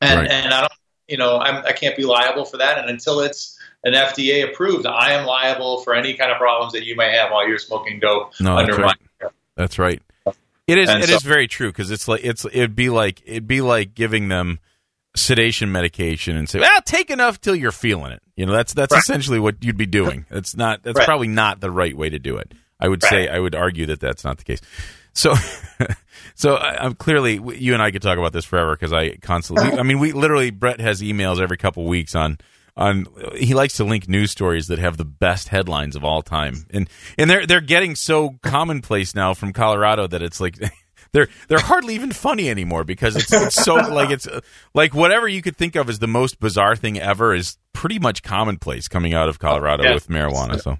[0.00, 0.30] And right.
[0.30, 0.72] and I don't
[1.08, 2.78] you know I'm, I can't be liable for that.
[2.78, 6.84] And until it's an FDA approved, I am liable for any kind of problems that
[6.84, 9.32] you may have while you're smoking dope no, under that's right.
[9.56, 10.02] That's right.
[10.66, 10.88] It is.
[10.88, 13.60] And it so, is very true because it's like it's it'd be like it'd be
[13.60, 14.60] like giving them
[15.16, 18.92] sedation medication and say, "Well, take enough till you're feeling it." You know, that's that's
[18.92, 19.02] right.
[19.02, 20.26] essentially what you'd be doing.
[20.34, 20.82] It's not.
[20.82, 21.04] That's right.
[21.04, 22.52] probably not the right way to do it.
[22.80, 23.10] I would right.
[23.10, 23.28] say.
[23.28, 24.60] I would argue that that's not the case.
[25.12, 25.34] So,
[26.34, 29.16] so uh, I, am clearly you and I could talk about this forever because I
[29.16, 29.66] constantly.
[29.78, 32.38] I mean, we literally Brett has emails every couple weeks on
[32.76, 33.06] on.
[33.36, 36.90] He likes to link news stories that have the best headlines of all time, and
[37.16, 40.58] and they're they're getting so commonplace now from Colorado that it's like.
[41.14, 44.26] They're they're hardly even funny anymore because it's, it's so like it's
[44.74, 48.24] like whatever you could think of as the most bizarre thing ever is pretty much
[48.24, 49.94] commonplace coming out of Colorado yeah.
[49.94, 50.60] with marijuana.
[50.60, 50.76] So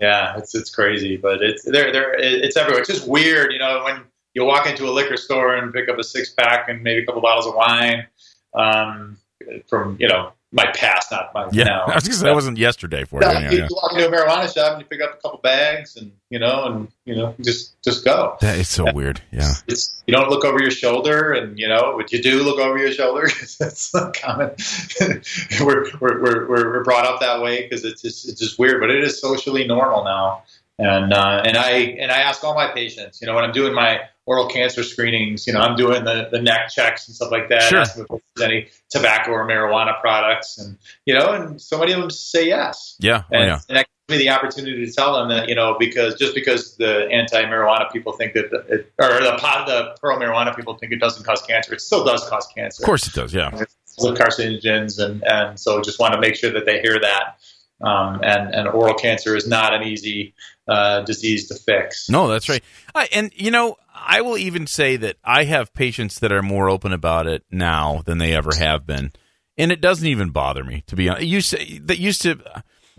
[0.00, 2.80] yeah, it's it's crazy, but it's there there it's everywhere.
[2.80, 5.98] It's just weird, you know, when you walk into a liquor store and pick up
[5.98, 8.06] a six pack and maybe a couple bottles of wine
[8.54, 9.18] um,
[9.66, 11.64] from you know my past, not my yeah.
[11.64, 11.82] now.
[11.86, 13.28] I was gonna say that wasn't yesterday for you.
[13.28, 16.12] Yeah, you walk into a marijuana shop and you pick up a couple bags and
[16.30, 18.36] you know and you know just just go.
[18.40, 19.20] That is so weird.
[19.30, 22.58] Yeah, it's you don't look over your shoulder and you know what you do look
[22.58, 23.28] over your shoulder.
[23.58, 24.52] That's common.
[25.60, 28.90] we're, we're we're we're brought up that way because it's just it's just weird, but
[28.90, 30.44] it is socially normal now.
[30.78, 33.74] And uh, and I and I ask all my patients, you know, when I'm doing
[33.74, 37.48] my oral cancer screenings, you know, I'm doing the, the neck checks and stuff like
[37.48, 37.62] that.
[37.62, 37.80] Sure.
[37.80, 42.00] Asking if there's any tobacco or marijuana products, and you know, and so many of
[42.00, 42.96] them say yes.
[43.00, 43.60] Yeah, oh, and, oh, yeah.
[43.70, 46.76] and that gives me the opportunity to tell them that you know because just because
[46.76, 51.24] the anti-marijuana people think that it, or the the pro marijuana people think it doesn't
[51.24, 52.82] cause cancer, it still does cause cancer.
[52.82, 53.32] Of course, it does.
[53.32, 57.38] Yeah, it's carcinogens, and and so just want to make sure that they hear that.
[57.80, 60.34] Um, and and oral cancer is not an easy
[60.66, 62.10] uh, disease to fix.
[62.10, 62.62] No, that's right.
[62.94, 66.68] I, and you know, I will even say that I have patients that are more
[66.68, 69.12] open about it now than they ever have been,
[69.56, 71.26] and it doesn't even bother me to be honest.
[71.26, 72.40] You say that used to.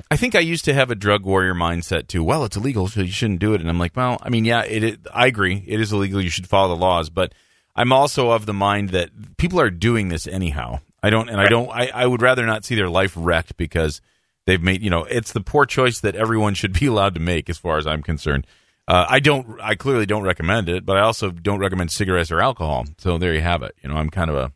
[0.10, 2.24] I think I used to have a drug warrior mindset too.
[2.24, 3.60] Well, it's illegal, so you shouldn't do it.
[3.60, 5.62] And I'm like, well, I mean, yeah, it, it, I agree.
[5.68, 6.22] It is illegal.
[6.22, 7.10] You should follow the laws.
[7.10, 7.34] But
[7.76, 10.80] I'm also of the mind that people are doing this anyhow.
[11.04, 11.70] I don't, and I don't.
[11.70, 14.02] I, I would rather not see their life wrecked because
[14.46, 14.82] they've made.
[14.82, 17.78] You know, it's the poor choice that everyone should be allowed to make, as far
[17.78, 18.48] as I'm concerned.
[18.88, 19.60] Uh, I don't.
[19.62, 22.86] I clearly don't recommend it, but I also don't recommend cigarettes or alcohol.
[22.98, 23.76] So there you have it.
[23.82, 24.52] You know, I'm kind of a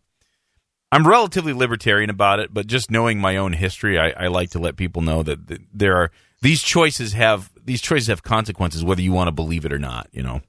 [0.93, 4.59] I'm relatively libertarian about it, but just knowing my own history, I, I like to
[4.59, 6.11] let people know that, that there are
[6.43, 10.07] these choices have these choices have consequences, whether you want to believe it or not.
[10.11, 10.41] You know,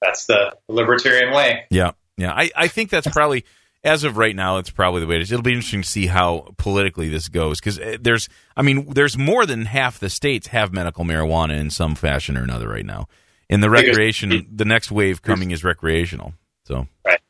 [0.00, 1.66] that's the libertarian way.
[1.68, 2.32] Yeah, yeah.
[2.32, 3.44] I, I think that's probably
[3.84, 5.32] as of right now, it's probably the way it is.
[5.32, 9.46] It'll be interesting to see how politically this goes because there's, I mean, there's more
[9.46, 13.08] than half the states have medical marijuana in some fashion or another right now.
[13.48, 16.34] In the recreation, the next wave coming is recreational.
[16.64, 17.20] So right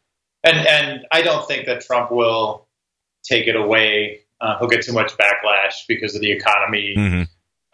[0.45, 2.69] and and I don't think that Trump will
[3.25, 4.21] take it away.
[4.41, 7.23] Uh, he'll get too much backlash because of the economy mm-hmm.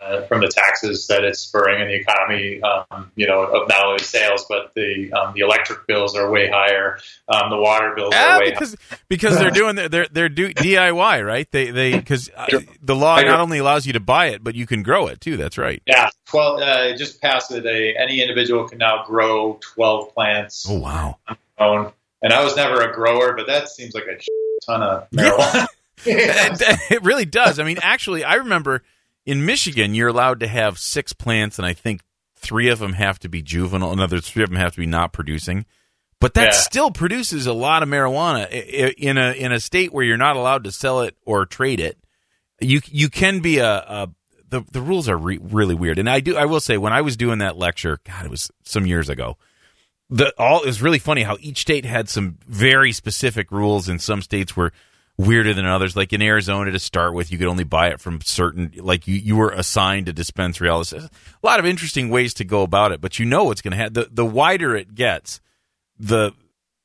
[0.00, 2.60] Uh, from the taxes that it's spurring in the economy.
[2.62, 6.48] Um, you know, of not only sales but the um, the electric bills are way
[6.48, 6.98] higher.
[7.28, 8.76] Um, the water bills ah, are way because
[9.08, 11.50] because they're doing their they're, they're do, DIY right.
[11.50, 14.66] They they because uh, the law not only allows you to buy it but you
[14.66, 15.36] can grow it too.
[15.36, 15.82] That's right.
[15.86, 16.10] Yeah.
[16.32, 17.66] Well, uh, just passed it.
[17.66, 20.66] A, any individual can now grow twelve plants.
[20.68, 21.18] Oh wow.
[21.58, 21.92] Own.
[22.22, 24.18] And I was never a grower, but that seems like a
[24.66, 25.66] ton of marijuana.
[26.04, 27.58] it really does.
[27.58, 28.82] I mean, actually, I remember
[29.26, 32.02] in Michigan, you're allowed to have six plants, and I think
[32.36, 33.92] three of them have to be juvenile.
[33.92, 35.66] Another three of them have to be not producing.
[36.20, 36.58] But that yeah.
[36.58, 40.64] still produces a lot of marijuana in a in a state where you're not allowed
[40.64, 41.98] to sell it or trade it.
[42.60, 44.08] You you can be a, a
[44.48, 45.98] the the rules are re- really weird.
[45.98, 48.50] And I do I will say when I was doing that lecture, God, it was
[48.64, 49.38] some years ago
[50.10, 54.20] the all is really funny how each state had some very specific rules and some
[54.20, 54.72] states were
[55.26, 55.96] weirder than others.
[55.96, 59.16] Like in arizona to start with you could only buy it from certain like you,
[59.16, 60.92] you were assigned a dispensary all this.
[60.92, 61.10] A
[61.42, 63.92] lot of interesting ways to go about it but you know what's going to happen
[63.94, 65.40] the, the wider it gets
[65.98, 66.32] the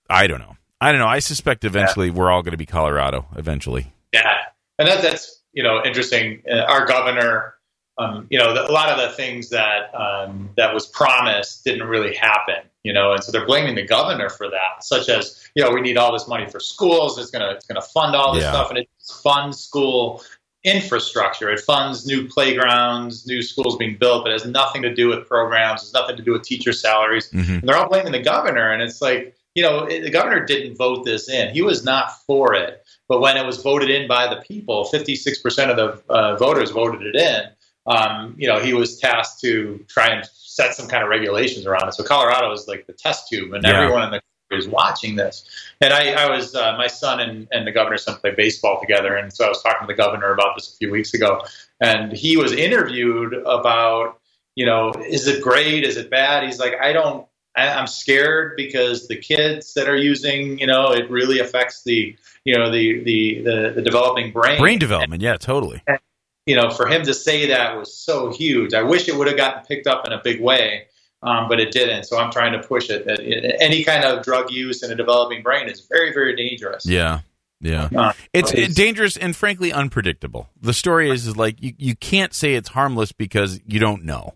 [0.10, 0.56] i don't know.
[0.82, 1.08] I don't know.
[1.08, 2.14] I suspect eventually yeah.
[2.14, 3.94] we're all going to be colorado eventually.
[4.14, 4.36] Yeah.
[4.78, 6.44] And that, that's you know interesting.
[6.50, 7.55] Uh, our governor
[7.98, 11.88] um, you know, the, a lot of the things that um, that was promised didn't
[11.88, 12.64] really happen.
[12.84, 15.82] You know, and so they're blaming the governor for that, such as you know, we
[15.82, 17.18] need all this money for schools.
[17.18, 18.52] It's gonna it's gonna fund all this yeah.
[18.52, 18.90] stuff, and it
[19.24, 20.22] funds school
[20.64, 21.50] infrastructure.
[21.50, 25.28] It funds new playgrounds, new schools being built, but it has nothing to do with
[25.28, 25.84] programs.
[25.84, 27.30] It's nothing to do with teacher salaries.
[27.30, 27.54] Mm-hmm.
[27.54, 31.06] And they're all blaming the governor, and it's like you know, the governor didn't vote
[31.06, 31.54] this in.
[31.54, 32.86] He was not for it.
[33.08, 37.04] But when it was voted in by the people, 56% of the uh, voters voted
[37.04, 37.44] it in
[37.86, 41.88] um, you know, he was tasked to try and set some kind of regulations around
[41.88, 41.94] it.
[41.94, 43.82] So Colorado is like the test tube, and yeah.
[43.82, 45.48] everyone in the country is watching this.
[45.82, 49.16] And I, I was, uh, my son and, and the governor's son play baseball together,
[49.16, 51.44] and so I was talking to the governor about this a few weeks ago,
[51.82, 54.20] and he was interviewed about,
[54.56, 55.84] you know, is it great?
[55.84, 56.44] Is it bad?
[56.44, 57.28] He's like, I don't.
[57.58, 62.16] I, I'm scared because the kids that are using, you know, it really affects the,
[62.44, 64.60] you know, the the the, the developing brain.
[64.60, 65.82] Brain development, yeah, totally.
[65.88, 66.00] And,
[66.46, 68.74] you know, for him to say that was so huge.
[68.74, 70.88] I wish it would have gotten picked up in a big way.
[71.24, 72.04] um, but it didn't.
[72.04, 73.06] So I'm trying to push it.
[73.06, 73.20] That
[73.60, 76.86] any kind of drug use in a developing brain is very, very dangerous.
[76.86, 77.22] Yeah.
[77.62, 77.90] Yeah.
[77.96, 80.50] Uh, It's it's- dangerous and frankly unpredictable.
[80.62, 84.36] The story is, is like you, you can't say it's harmless because you don't know.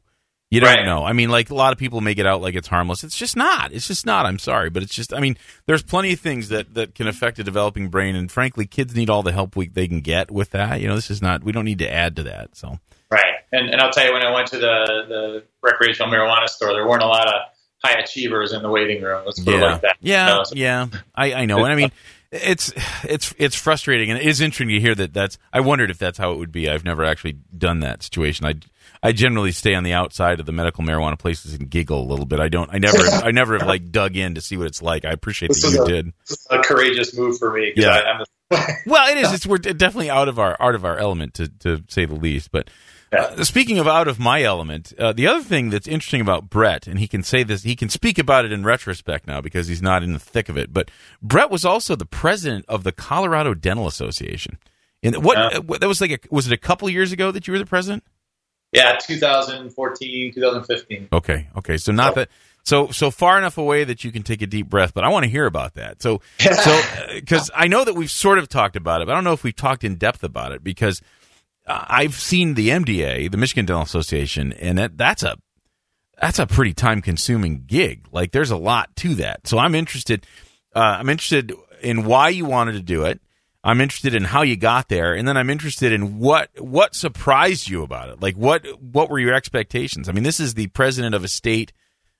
[0.51, 0.85] You don't Right.
[0.85, 1.05] know.
[1.05, 3.03] I mean, like a lot of people make it out like it's harmless.
[3.03, 3.71] It's just not.
[3.71, 4.25] It's just not.
[4.25, 5.13] I'm sorry, but it's just.
[5.13, 8.65] I mean, there's plenty of things that that can affect a developing brain, and frankly,
[8.65, 10.81] kids need all the help we they can get with that.
[10.81, 11.43] You know, this is not.
[11.43, 12.55] We don't need to add to that.
[12.55, 12.79] So
[13.11, 13.35] Right.
[13.51, 16.87] And, and I'll tell you, when I went to the, the recreational marijuana store, there
[16.87, 17.33] weren't a lot of
[17.83, 19.23] high achievers in the waiting room.
[19.25, 19.95] Let's put it yeah, like that.
[20.01, 20.87] yeah, You know, so- yeah.
[21.15, 21.91] I, I know, and I mean,
[22.31, 22.71] it's
[23.03, 25.13] it's it's frustrating, and it is interesting to hear that.
[25.13, 26.69] That's I wondered if that's how it would be.
[26.69, 28.45] I've never actually done that situation.
[28.45, 28.53] I
[29.01, 32.25] I generally stay on the outside of the medical marijuana places and giggle a little
[32.25, 32.39] bit.
[32.39, 32.69] I don't.
[32.73, 32.97] I never.
[33.23, 35.05] I never have like dug in to see what it's like.
[35.05, 36.13] I appreciate This that you a- did.
[36.49, 37.71] A courageous move for me.
[37.75, 37.89] Yeah.
[37.91, 38.25] I, I'm the,
[38.85, 39.31] Well, it is.
[39.33, 42.51] It's we're definitely out of our out of our element to to say the least.
[42.51, 42.69] But
[43.13, 46.85] uh, speaking of out of my element, uh, the other thing that's interesting about Brett,
[46.87, 49.81] and he can say this, he can speak about it in retrospect now because he's
[49.81, 50.73] not in the thick of it.
[50.73, 54.57] But Brett was also the president of the Colorado Dental Association.
[55.01, 55.59] And what Yeah.
[55.59, 56.11] uh, that was like?
[56.11, 58.03] A, was it a couple years ago that you were the president?
[58.71, 61.07] Yeah, 2014, 2015.
[61.11, 61.77] Okay, okay.
[61.77, 62.29] So not that.
[62.63, 65.23] So so far enough away that you can take a deep breath, but I want
[65.23, 66.01] to hear about that.
[66.01, 66.81] So so
[67.13, 69.43] because I know that we've sort of talked about it, but I don't know if
[69.43, 71.01] we've talked in depth about it because
[71.65, 75.37] uh, I've seen the MDA, the Michigan Dental Association, and that, that's a
[76.21, 78.07] that's a pretty time consuming gig.
[78.11, 79.47] Like there's a lot to that.
[79.47, 80.27] So I'm interested.
[80.75, 83.21] Uh, I'm interested in why you wanted to do it.
[83.63, 87.67] I'm interested in how you got there, and then I'm interested in what what surprised
[87.67, 88.21] you about it.
[88.21, 90.07] Like what what were your expectations?
[90.07, 91.73] I mean, this is the president of a state.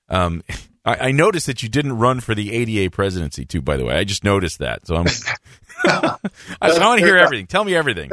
[0.08, 0.42] Um,
[0.84, 3.62] I, I noticed that you didn't run for the ADA presidency too.
[3.62, 4.86] By the way, I just noticed that.
[4.86, 5.06] So I'm.
[5.84, 7.46] I, want to hear everything.
[7.46, 8.10] Tell me everything.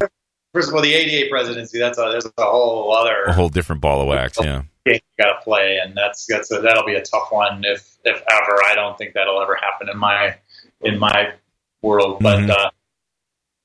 [0.54, 3.82] First of all, the ADA presidency, that's a, there's a whole other A whole different
[3.82, 4.38] ball of wax.
[4.42, 4.64] Yeah.
[4.86, 7.98] game you got to play, and that's that's a, that'll be a tough one if
[8.06, 8.64] if ever.
[8.64, 10.36] I don't think that'll ever happen in my
[10.82, 11.34] in my
[11.82, 12.20] world.
[12.22, 12.50] But Mhm.
[12.52, 12.70] uh,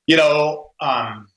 [0.07, 1.29] you know, um,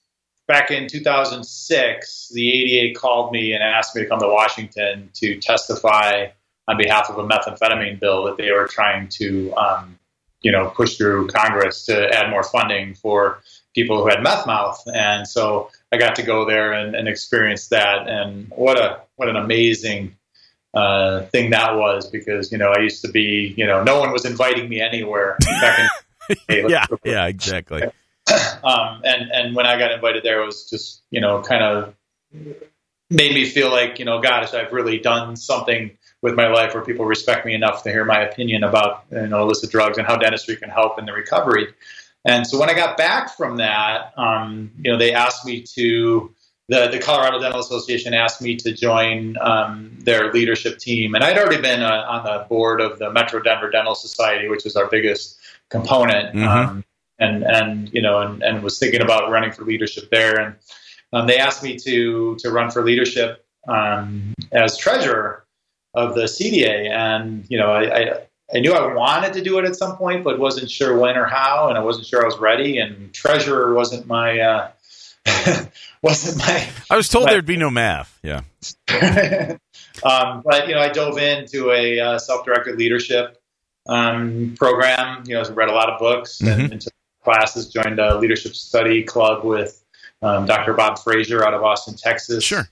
[0.47, 5.39] back in 2006, the ADA called me and asked me to come to Washington to
[5.39, 6.27] testify
[6.67, 9.99] on behalf of a methamphetamine bill that they were trying to um,
[10.41, 13.41] you know push through Congress to add more funding for
[13.73, 17.67] people who had meth mouth, and so I got to go there and, and experience
[17.67, 18.07] that.
[18.07, 20.15] And what a what an amazing
[20.73, 24.11] uh, thing that was because you know I used to be you know no one
[24.11, 25.87] was inviting me anywhere back in
[26.69, 26.85] Yeah.
[27.03, 27.27] Yeah.
[27.27, 27.83] Exactly.
[28.63, 31.93] um, and and when I got invited there, it was just you know kind of
[33.09, 36.83] made me feel like you know gosh I've really done something with my life where
[36.83, 40.15] people respect me enough to hear my opinion about you know illicit drugs and how
[40.15, 41.67] dentistry can help in the recovery.
[42.25, 46.33] And so when I got back from that, um, you know, they asked me to
[46.67, 51.37] the the Colorado Dental Association asked me to join um, their leadership team, and I'd
[51.37, 54.87] already been uh, on the board of the Metro Denver Dental Society, which is our
[54.87, 55.37] biggest
[55.69, 56.35] component.
[56.35, 56.47] Mhm.
[56.47, 56.85] Um,
[57.19, 60.55] and and you know, and, and was thinking about running for leadership there, and
[61.13, 65.45] um, they asked me to to run for leadership um, as treasurer
[65.93, 68.19] of the CDA, and you know, I, I
[68.53, 71.25] I knew I wanted to do it at some point, but wasn't sure when or
[71.25, 72.77] how, and I wasn't sure I was ready.
[72.77, 74.71] And treasurer wasn't my uh,
[76.03, 76.67] wasn't my.
[76.89, 78.19] I was told But- there'd be no math.
[78.21, 78.41] Yeah.
[80.03, 83.41] um, but you know, I dove into a uh, self-directed leadership
[83.87, 85.23] um, program.
[85.25, 86.53] You know, I read a lot of books Mhm.
[86.53, 86.93] and, and took
[87.25, 87.67] classes.
[87.67, 89.83] Joined a leadership study club with
[90.21, 90.73] um, Dr.
[90.73, 92.43] Bob Frazier out of Austin, Texas.
[92.43, 92.69] Sure.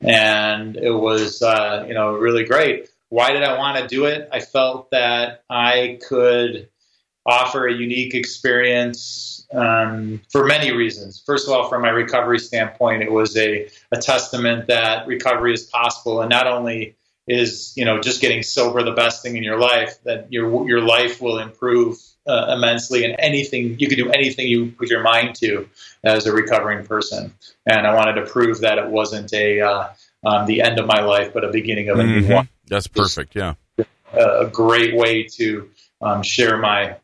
[0.00, 2.88] and it was uh, you know really great.
[3.10, 4.28] Why did I want to do it?
[4.32, 6.68] I felt that I could
[7.26, 11.22] offer a unique experience um, for many reasons.
[11.24, 15.64] First of all, from my recovery standpoint, it was a, a testament that recovery is
[15.64, 16.96] possible, and not only
[17.28, 20.80] is you know just getting sober the best thing in your life, that your your
[20.80, 25.34] life will improve uh, immensely, and anything you can do anything you put your mind
[25.36, 25.68] to
[26.02, 27.32] as a recovering person.
[27.66, 29.88] And I wanted to prove that it wasn't a uh,
[30.24, 32.34] um, the end of my life, but a beginning of a new Mhm.
[32.34, 33.36] one That's perfect.
[33.36, 33.54] Yeah.
[34.12, 36.96] a a great way to um, share my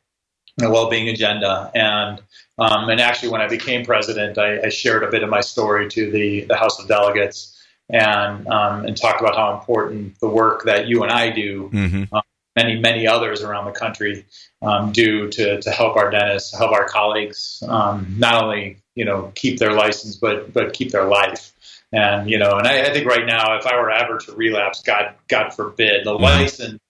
[0.61, 1.71] my well-being agenda.
[1.75, 2.23] And
[2.59, 5.89] um, and actually, when I became president, I, I shared a bit of my story
[5.91, 7.54] to the the House of Delegates
[7.90, 12.05] and um, and talked about how important the work that you and I do, hmm
[12.57, 14.24] many many others around the country,
[14.62, 19.32] um, do to to help our dentists, help our colleagues, um, not only you know
[19.35, 21.53] keep their license, but but keep their life.
[21.93, 24.82] And you know, and I, I think right now, if I were ever to relapse,
[24.82, 26.20] God God forbid, the Mhm.
[26.20, 26.80] license,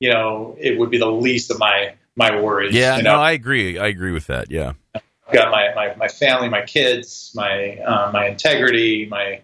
[0.00, 2.74] you know, it would be the least of my my worries.
[2.74, 2.96] Yeah.
[2.96, 3.16] you No.
[3.16, 3.78] I agree.
[3.78, 4.50] I agree with that.
[4.50, 4.74] Yeah.
[4.94, 9.40] I've got my, my, my family, my kids, my uh, my integrity, my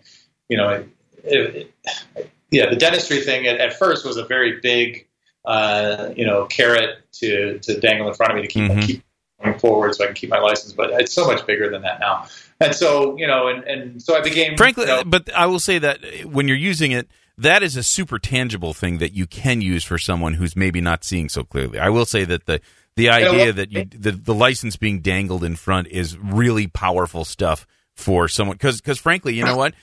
[0.49, 0.85] you know,
[1.25, 1.73] it,
[2.17, 5.07] it, yeah, the dentistry thing at, at first was a very big,
[5.45, 8.87] uh, you know, carrot to, to dangle in front of me to keep, Mhm.
[8.87, 9.03] keep
[9.43, 10.73] going forward so I can keep my license.
[10.73, 12.27] But it's so much bigger than that now.
[12.61, 15.61] And so, you know, and, and so I became, Frankly, you know, but I will
[15.61, 17.09] say that when you're using it,
[17.39, 21.05] that is a super tangible thing that you can use for someone who's maybe not
[21.05, 21.79] seeing so clearly.
[21.79, 22.61] I will say that the
[22.97, 27.25] the know idea that you the, the license being dangled in front is really powerful
[27.25, 27.67] stuff
[27.97, 29.75] for someone because because frankly, you know what,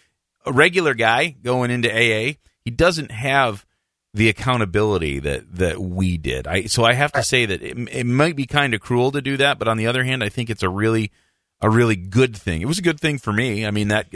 [0.47, 2.33] a regular guy going into AA,
[2.63, 3.65] he doesn't have
[4.13, 6.47] the accountability that that we did.
[6.47, 9.21] I so I have to say that it, it might be kind of cruel to
[9.21, 11.11] do that, but on the other hand, I think it's a really
[11.61, 12.61] a really good thing.
[12.61, 13.65] It was a good thing for me.
[13.65, 14.07] I mean that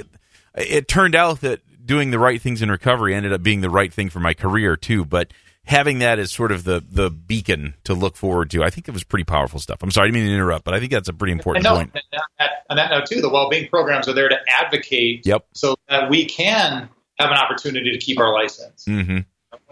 [0.56, 3.94] it turned out that doing the right things in recovery ended up being the right
[3.94, 5.32] thing for my career too, but
[5.66, 8.92] having that as sort of the the beacon to look forward to, I think it
[8.92, 9.80] was pretty powerful stuff.
[9.84, 11.92] I'm sorry, I didn't mean to interrupt, but I think that's a pretty important point.
[11.94, 12.04] and
[12.40, 15.46] that, and that now too, the well-being programs are there to advocate Yep.
[15.54, 16.90] so that we can
[17.20, 18.86] have an opportunity to keep our license.
[18.86, 19.20] hmm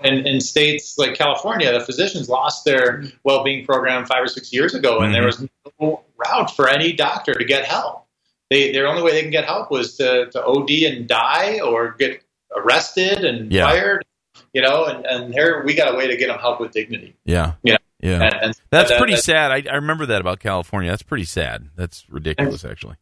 [0.04, 4.74] in, in states like California, the physicians lost their well-being program five or six years
[4.74, 5.46] ago, and there was
[5.82, 8.06] no route for any doctor to get help.
[8.50, 11.96] They, their only way they can get help was to, to OD and die, or
[12.00, 12.22] get
[12.56, 13.66] arrested and Yeah.
[13.70, 14.06] fired.
[14.54, 17.16] You know, and, and here we got a way to get them help with dignity.
[17.26, 17.54] Yeah.
[17.64, 17.78] Yeah.
[18.02, 18.24] Yeah.
[18.24, 19.52] And, and That's that- pretty that- sad.
[19.52, 20.90] I, I remember that about California.
[20.90, 21.70] That's pretty sad.
[21.76, 22.96] That's ridiculous, actually.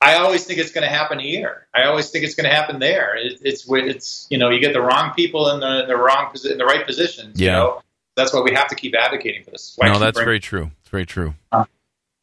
[0.00, 1.68] I always think it's going to happen here.
[1.72, 3.14] I always think it's going to happen there.
[3.16, 6.58] It, it's it's you know you get the wrong people in the the wrong in
[6.58, 7.40] the right positions.
[7.40, 7.52] You Yeah.
[7.52, 7.82] know?
[8.16, 9.74] That's why we have to keep advocating for this.
[9.76, 10.72] Why No, that's very true.
[10.80, 11.34] It's very true.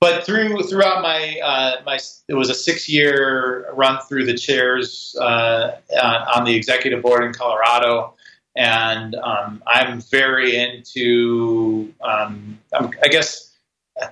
[0.02, 5.16] but through throughout my uh, my it was a six year run through the chairs
[5.20, 8.14] uh, on, on the executive board in Colorado,
[8.60, 13.58] and um, I'm very into um, I'm, I guess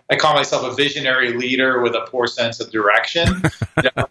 [0.10, 3.44] I call myself a visionary leader with a poor sense of direction.
[3.84, 4.08] You know,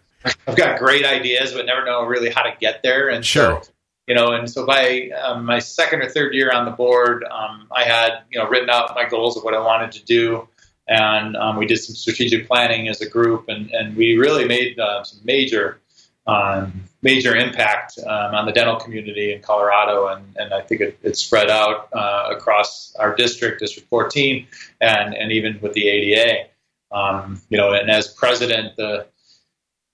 [0.47, 3.61] I've got great ideas, but never know really how to get there, and Sure.
[3.61, 3.71] so
[4.07, 7.67] you know, and so by um, my second or third year on the board, um,
[7.75, 10.47] I had you know written out my goals of what I wanted to do,
[10.87, 14.79] and um, we did some strategic planning as a group, and, and we really made
[14.79, 15.81] uh, some major
[16.27, 20.99] um, major impact um, on the dental community in Colorado, and, and I think it,
[21.03, 24.47] it spread out uh, across our district, District 14,
[24.81, 26.47] and and even with the ADA.
[26.91, 29.07] Um, you know, and as president, the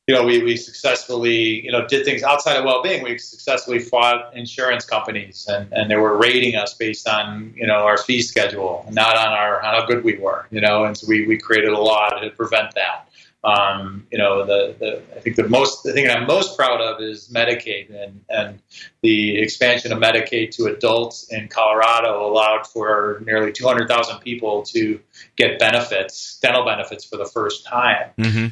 [0.08, 3.04] you know, we, we successfully, you know, did things outside of well-being.
[3.04, 7.86] We successfully fought insurance companies, and, and they were rating us based on, you know,
[7.86, 10.84] our fee schedule, not on our on how good we were, you know.
[10.84, 13.08] And so we, we created a law to prevent that.
[13.43, 16.79] Um, you know, the, the I think the most the thing that I'm most proud
[16.79, 18.59] of is Medicaid, and and
[19.01, 24.99] the expansion of Medicaid to adults in Colorado allowed for nearly 200,000 people to
[25.35, 28.11] get benefits, dental benefits, for the first time.
[28.17, 28.47] hmm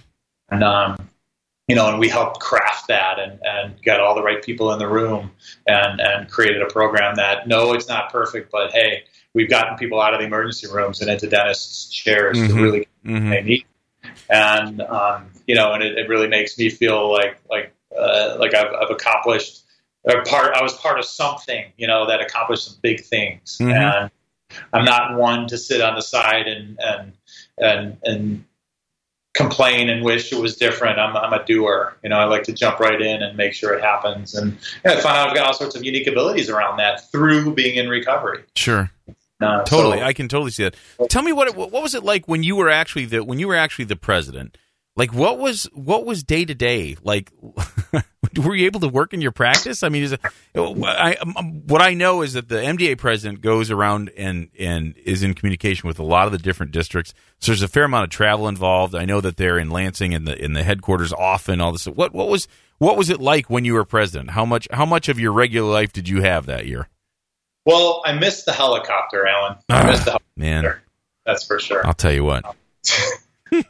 [0.49, 1.09] And um,
[1.69, 4.79] you know, and we helped craft that and, and got all the right people in
[4.79, 5.31] the room
[5.67, 10.01] and, and created a program that no, it's not perfect, but hey, we've gotten people
[10.01, 12.47] out of the emergency rooms and into dentists' chairs Mhm.
[12.47, 13.65] to really hmm they need.
[14.30, 18.53] And um, you know, and it, it really makes me feel like like uh, like
[18.53, 19.64] I've, I've accomplished
[20.05, 20.53] a part.
[20.55, 23.57] I was part of something, you know, that accomplished some big things.
[23.59, 23.74] Mhm.
[23.74, 24.12] And
[24.74, 27.14] I'm not one to sit on the side and and
[27.57, 28.45] and and
[29.34, 30.99] complain and wish it was different.
[30.99, 31.95] I'm, I'm a doer.
[32.03, 34.36] You know, I like to jump right in and make sure it happens.
[34.36, 37.76] And I found out I've got all sorts of unique abilities around that through being
[37.76, 38.43] in recovery.
[38.55, 38.91] Sure.
[39.41, 40.75] Uh, Totally, so- I can totally see that.
[41.09, 43.47] Tell me what it, what was it like when you were actually the when you
[43.47, 44.57] were actually the president?
[44.95, 47.31] Like what was what was day to day like?
[48.37, 49.83] were you able to work in your practice?
[49.83, 50.21] I mean, is it,
[50.55, 55.23] I, um, what I know is that the MDA president goes around and and is
[55.23, 57.13] in communication with a lot of the different districts.
[57.39, 58.93] So there's a fair amount of travel involved.
[58.93, 61.61] I know that they're in Lansing in the in the headquarters often.
[61.61, 61.85] All this.
[61.85, 64.31] What what was what was it like when you were president?
[64.31, 66.89] How much how much of your regular life did you have that year?
[67.66, 69.57] Well, I missed the helicopter, Alan.
[69.70, 70.84] I missed the Man, helicopter.
[71.26, 71.86] That's for sure.
[71.86, 72.43] I'll tell you what.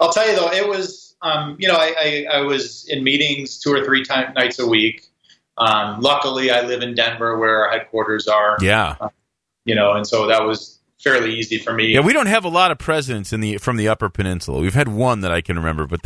[0.00, 3.58] I'll tell you though, it was um, you know I, I, I was in meetings
[3.58, 5.06] two or three times nights a week.
[5.58, 8.58] Um, luckily, I live in Denver, where our headquarters are.
[8.60, 8.96] Yeah.
[9.64, 11.88] You know, and so that was fairly easy for me.
[11.88, 14.60] Yeah, we don't have a lot of presidents in the from the Upper Peninsula.
[14.60, 16.00] We've had one that I can remember, but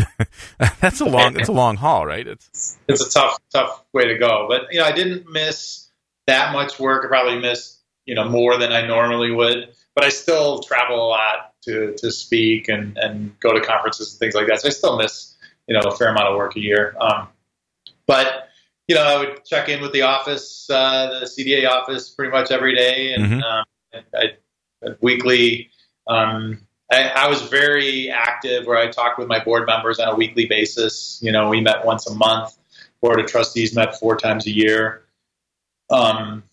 [0.81, 2.27] that's a long it's a long haul, right?
[2.27, 4.47] It's it's a tough tough way to go.
[4.49, 5.89] But you know, I didn't miss
[6.31, 7.05] that much work.
[7.05, 9.74] I probably missed you know more than I normally would.
[9.95, 14.18] But I still travel a lot to to speak and and go to conferences and
[14.18, 14.61] things like that.
[14.61, 16.97] So I still miss you know a fair amount of work a year.
[17.01, 17.28] Um,
[18.07, 18.49] but
[18.89, 22.51] you know, I would check in with the office, uh, the CDA office, pretty much
[22.51, 23.43] every day, and Mhm.
[23.45, 23.64] um,
[23.95, 24.33] I,
[24.85, 25.70] I, weekly.
[26.09, 30.16] Um, I, I was very active, where I talked with my board members on a
[30.16, 31.20] weekly basis.
[31.22, 32.57] You know, we met once a month,
[33.01, 35.05] board of trustees met four times a year.
[35.91, 36.45] Um,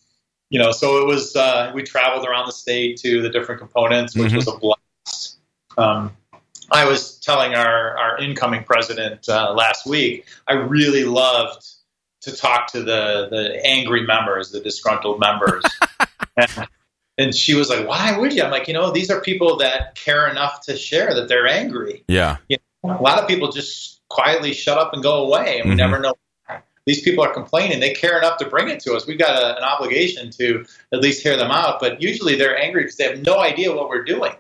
[0.50, 4.16] you know, so it was uh, we traveled around the state to the different components,
[4.16, 4.36] which Mhm.
[4.38, 5.38] was a blast.
[5.78, 6.16] Um,
[6.72, 11.66] I was telling our our incoming president uh, last week, I really loved
[12.22, 15.64] to talk to the the angry members, the disgruntled members.
[16.38, 16.68] and,
[17.18, 19.96] and she was like, "Why would you?" I'm like, "You know, these are people that
[19.96, 22.04] care enough to share that they're angry.
[22.08, 22.38] Yeah.
[22.84, 25.80] A lot of people just quietly shut up and go away, and we Mhm.
[25.80, 26.14] never know.
[26.88, 27.82] These people are complaining.
[27.82, 29.06] They care enough to bring it to us.
[29.06, 31.82] We've got a, an obligation to at least hear them out.
[31.82, 34.32] But usually they're angry because they have no idea what we're doing.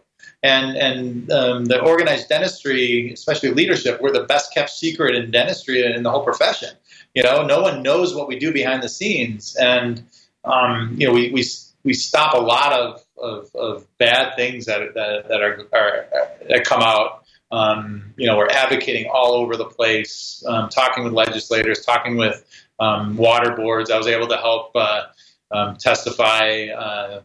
[0.44, 5.86] And and um, the organized dentistry, especially leadership, we're the best kept secret in dentistry
[5.86, 6.70] and in the whole profession.
[7.14, 10.04] You know, no one knows what we do behind the scenes, and
[10.46, 11.44] um, you know, we, we
[11.84, 16.06] we stop a lot of, of, of bad things that that, that are, are
[16.48, 17.26] that come out.
[17.52, 22.44] Um, you know, we're advocating all over the place, um, talking with legislators, talking with
[22.80, 23.90] um, water boards.
[23.90, 25.04] I was able to help uh,
[25.52, 27.22] um, testify uh,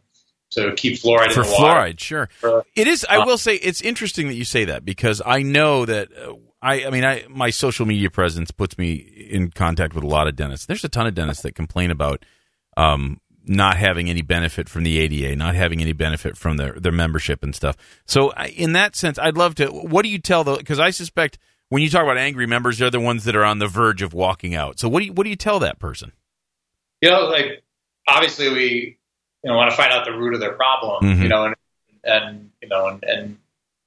[0.53, 1.81] to keep fluoride For in the water.
[1.93, 2.29] fluoride, sure.
[2.39, 3.05] For- It is.
[3.09, 6.35] I Uh, will say it's interesting that you say that because I know that uh,
[6.63, 6.85] I.
[6.87, 10.37] I mean, I my social media presence puts me in contact with a lot of
[10.37, 10.67] dentists.
[10.67, 12.25] There's a ton of dentists that complain about
[12.77, 16.93] um, not having any benefit from the ADA, not having any benefit from their their
[16.93, 17.77] membership and stuff.
[18.07, 19.67] So, in that sense, I'd love to.
[19.69, 20.57] What do you tell the?
[20.57, 21.39] Because I suspect
[21.69, 24.13] when you talk about angry members, they're the ones that are on the verge of
[24.15, 24.79] walking out.
[24.79, 26.13] So, what do you what do you tell that person?
[27.01, 27.63] you know, like
[28.07, 28.97] obviously we
[29.43, 31.23] you know want to find out the root of their problem, Mhm.
[31.23, 31.55] you know, and
[32.05, 33.39] and you know, and and,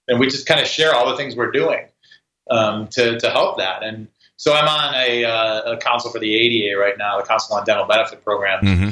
[0.10, 1.86] and we just kind of share all the things we're doing
[2.52, 3.84] um, to to help that.
[3.84, 7.56] And so I'm on a, uh, a council for the ADA right now, the Council
[7.56, 8.90] on Dental Benefit Programs, Mm-hmm.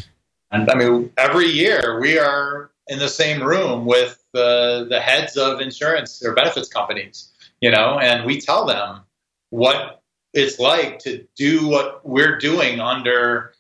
[0.54, 5.36] And I mean every year we are in the same room with the the heads
[5.38, 7.30] of insurance or benefits companies,
[7.62, 9.02] you know, and we tell them
[9.50, 10.02] what
[10.34, 13.54] it's like to do what we're doing under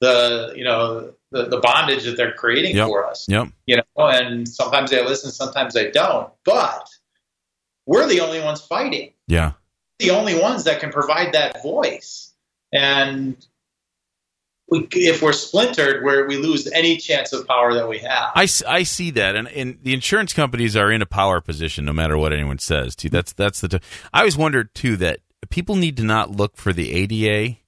[0.00, 2.86] the you know the, the bondage that they're creating Yep.
[2.86, 3.48] for us Yep.
[3.66, 6.88] you know and sometimes they listen sometimes they don't but
[7.86, 9.52] we're the only ones fighting Yeah.
[9.98, 12.32] the only ones that can provide that voice
[12.72, 13.36] and
[14.68, 18.48] we, if we're splintered where we lose any chance of power that we have I,
[18.66, 22.18] I see that, and, and the insurance companies are in a power position no matter
[22.18, 22.96] what anyone says.
[22.96, 23.08] Too.
[23.08, 23.68] That's that's the.
[23.68, 23.80] T-
[24.12, 27.58] I always wondered too that people need to not look for the ADA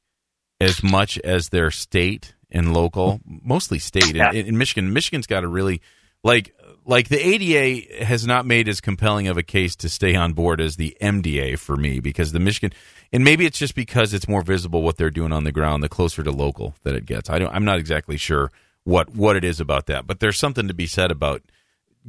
[0.60, 4.14] as much as their state and local, mostly state.
[4.14, 4.32] Yeah.
[4.32, 5.80] In, in Michigan, Michigan's got a really
[6.24, 6.54] like
[6.88, 10.60] like the ADA has not made as compelling of a case to stay on board
[10.60, 12.72] as the MDA for me because the Michigan
[13.12, 15.88] and maybe it's just because it's more visible what they're doing on the ground the
[15.88, 17.30] closer to local that it gets.
[17.30, 18.50] I don't I'm not exactly sure
[18.82, 21.42] what what it is about that, but there's something to be said about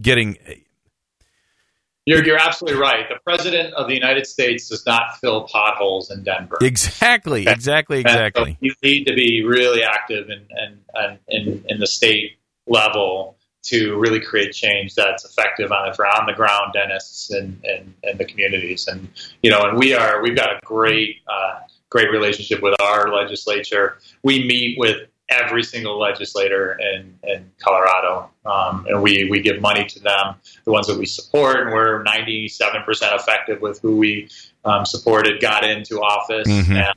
[0.02, 0.38] getting
[2.06, 3.08] you're, you're absolutely right.
[3.08, 6.58] The president of the united states does not fill potholes in denver.
[6.62, 11.80] Exactly exactly And so exactly you need to be really active in, in, in, in
[11.80, 13.36] the state level
[13.70, 18.18] to really create change that's effective on for on the ground dentists and in, in,
[18.18, 18.88] the communities.
[18.88, 19.08] And
[19.42, 21.60] you know, and we are we've got a great uh,
[21.90, 23.98] great relationship with our legislature.
[24.24, 29.86] We meet with every single legislator in, in Colorado, um, and we, we give money
[29.86, 32.84] to them, the ones that we support, and we're 97%
[33.16, 34.28] effective with who we
[34.66, 36.76] um, supported, got into office, Mhm.
[36.76, 36.96] and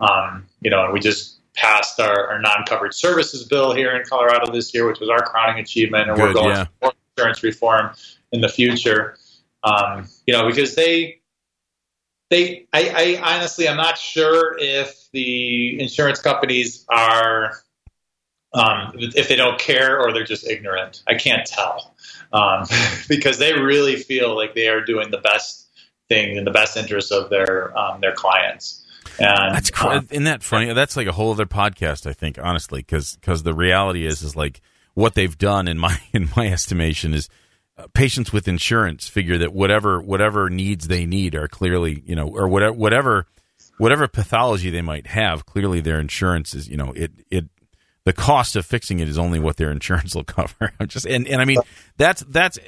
[0.00, 4.52] um, you know, and we just passed our, our non-covered services bill here in Colorado
[4.52, 6.66] this year, which was our crowning achievement, and we're going yeah.
[6.80, 7.94] for insurance reform
[8.32, 9.16] in the future.
[9.62, 11.20] Um, you know, because they
[12.30, 17.54] they I, I honestly I'm not sure if the insurance companies are
[18.52, 21.02] um, if they don't care or they're just ignorant.
[21.06, 21.94] I can't tell
[22.32, 22.66] um,
[23.08, 25.68] because they really feel like they are doing the best
[26.08, 28.83] thing in the best interest of their um, their clients.
[29.18, 30.72] And That's cr- um, isn't that funny?
[30.72, 34.36] That's like a whole other podcast, I think, honestly, because because the reality is is
[34.36, 34.60] like
[34.94, 37.28] what they've done in my in my estimation is
[37.76, 42.28] uh, patients with insurance figure that whatever whatever needs they need are clearly you know
[42.28, 43.26] or whatever whatever
[43.78, 47.46] whatever pathology they might have clearly their insurance is you know it it
[48.04, 50.72] the cost of fixing it is only what their insurance will cover.
[50.86, 51.58] Just and and I mean
[51.96, 52.58] that's that's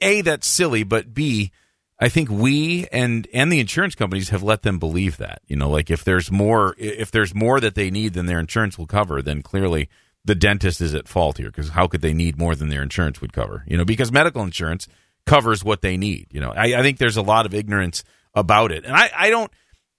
[0.00, 1.52] a that's silly, but b
[2.00, 5.42] I think we and and the insurance companies have let them believe that.
[5.46, 8.78] You know, like if there's more if there's more that they need than their insurance
[8.78, 9.88] will cover, then clearly
[10.24, 13.20] the dentist is at fault here because how could they need more than their insurance
[13.20, 13.64] would cover?
[13.66, 14.86] You know, because medical insurance
[15.26, 16.28] covers what they need.
[16.30, 19.30] You know, I, I think there's a lot of ignorance about it, and I, I
[19.30, 19.50] don't.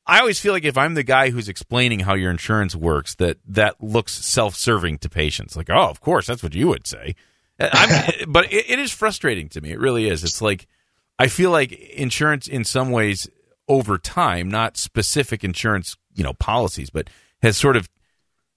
[0.06, 3.38] I always feel like if I'm the guy who's explaining how your insurance works, that
[3.46, 5.56] that looks self-serving to patients.
[5.56, 7.16] Like, oh, of course, that's what you would say.
[7.60, 9.72] Uh, I'm, but it, it is frustrating to me.
[9.72, 10.24] It really is.
[10.24, 10.68] It's like
[11.20, 13.30] I feel like insurance, in some ways,
[13.68, 17.10] over time, not specific insurance you know policies, but
[17.42, 17.90] has sort of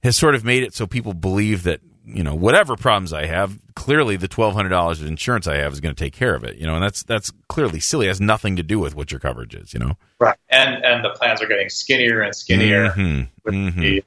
[0.03, 3.59] has sort of made it so people believe that you know whatever problems I have,
[3.75, 6.45] clearly the twelve hundred dollars of insurance I have is going to take care of
[6.45, 6.57] it.
[6.57, 8.07] You know, and that's that's clearly silly.
[8.07, 9.73] It has nothing to do with what your coverage is.
[9.73, 10.37] You know, right?
[10.49, 12.91] And and the plans are getting skinnier and skinnier.
[12.91, 13.49] Mm-hmm.
[13.49, 13.81] Mm-hmm.
[13.81, 14.05] The,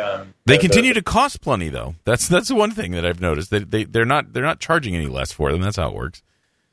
[0.00, 1.96] um, they the, continue the, to cost plenty, though.
[2.04, 3.50] That's that's the one thing that I've noticed.
[3.50, 5.60] They they they're not they're not charging any less for them.
[5.62, 6.22] That's how it works.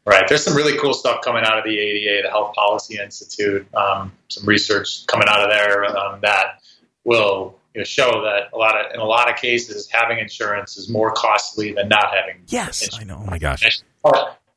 [0.05, 0.27] Right.
[0.27, 3.67] There's some really cool stuff coming out of the ADA, the Health Policy Institute.
[3.75, 6.63] Um, some research coming out of there um, that
[7.03, 10.75] will you know, show that a lot of in a lot of cases having insurance
[10.75, 12.41] is more costly than not having.
[12.47, 12.99] Yes, insurance.
[12.99, 13.21] I know.
[13.21, 13.83] Oh my gosh.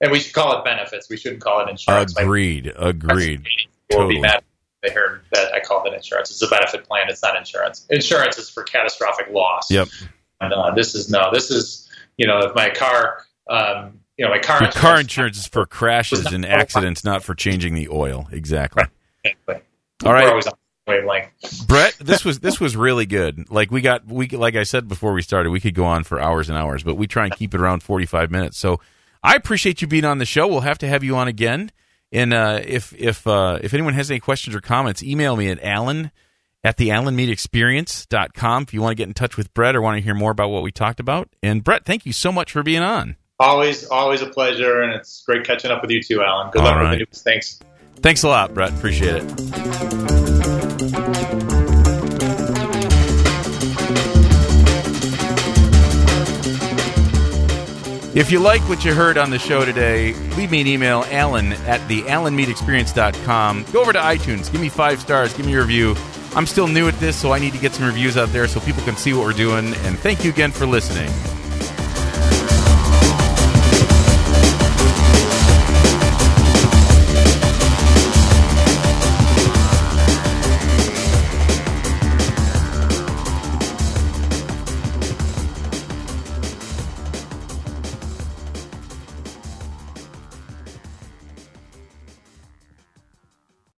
[0.01, 1.09] And we should call it benefits.
[1.11, 2.16] We shouldn't call it insurance.
[2.16, 2.72] Agreed.
[2.76, 3.47] Agreed.
[3.90, 4.07] Totally.
[4.07, 4.42] Will be mad
[4.84, 6.30] they heard that I called it insurance.
[6.30, 7.07] It's a benefit plan.
[7.09, 7.86] It's not insurance.
[7.90, 9.70] Insurance is for catastrophic loss.
[9.70, 9.88] Yep.
[10.40, 11.30] And uh, this is no.
[11.32, 13.24] This is you know if my car.
[13.49, 14.57] Um, you know, my car.
[14.57, 18.29] Insurance, car insurance is for crashes and accidents, not for changing the oil.
[18.31, 18.85] Exactly.
[19.47, 19.65] Right.
[20.05, 20.45] All right.
[21.67, 23.51] Brett, this was this was really good.
[23.51, 26.21] Like we got we like I said before we started, we could go on for
[26.21, 28.59] hours and hours, but we try and keep it around forty five minutes.
[28.59, 28.81] So
[29.23, 30.47] I appreciate you being on the show.
[30.47, 31.73] We'll have to have you on again.
[32.12, 35.62] And uh, if if uh, if anyone has any questions or comments, email me at
[35.62, 36.11] Alan
[36.62, 40.03] at the AlanMeadExperience.com if you want to get in touch with Brett or want to
[40.03, 41.29] hear more about what we talked about.
[41.43, 43.17] And Brett, thank you so much for being on.
[43.45, 46.51] Always, always a pleasure, and it's great catching up with you too, Alan.
[46.51, 46.99] Good All luck right.
[46.99, 47.22] with the news.
[47.22, 47.61] Thanks.
[47.97, 48.70] Thanks a lot, Brett.
[48.70, 49.24] Appreciate it.
[58.16, 61.53] If you like what you heard on the show today, leave me an email, alan
[61.66, 63.66] at the alanmeadexperience.com.
[63.72, 65.95] Go over to iTunes, give me five stars, give me a review.
[66.34, 68.61] I'm still new at this, so I need to get some reviews out there so
[68.61, 69.66] people can see what we're doing.
[69.66, 71.12] And thank you again for listening.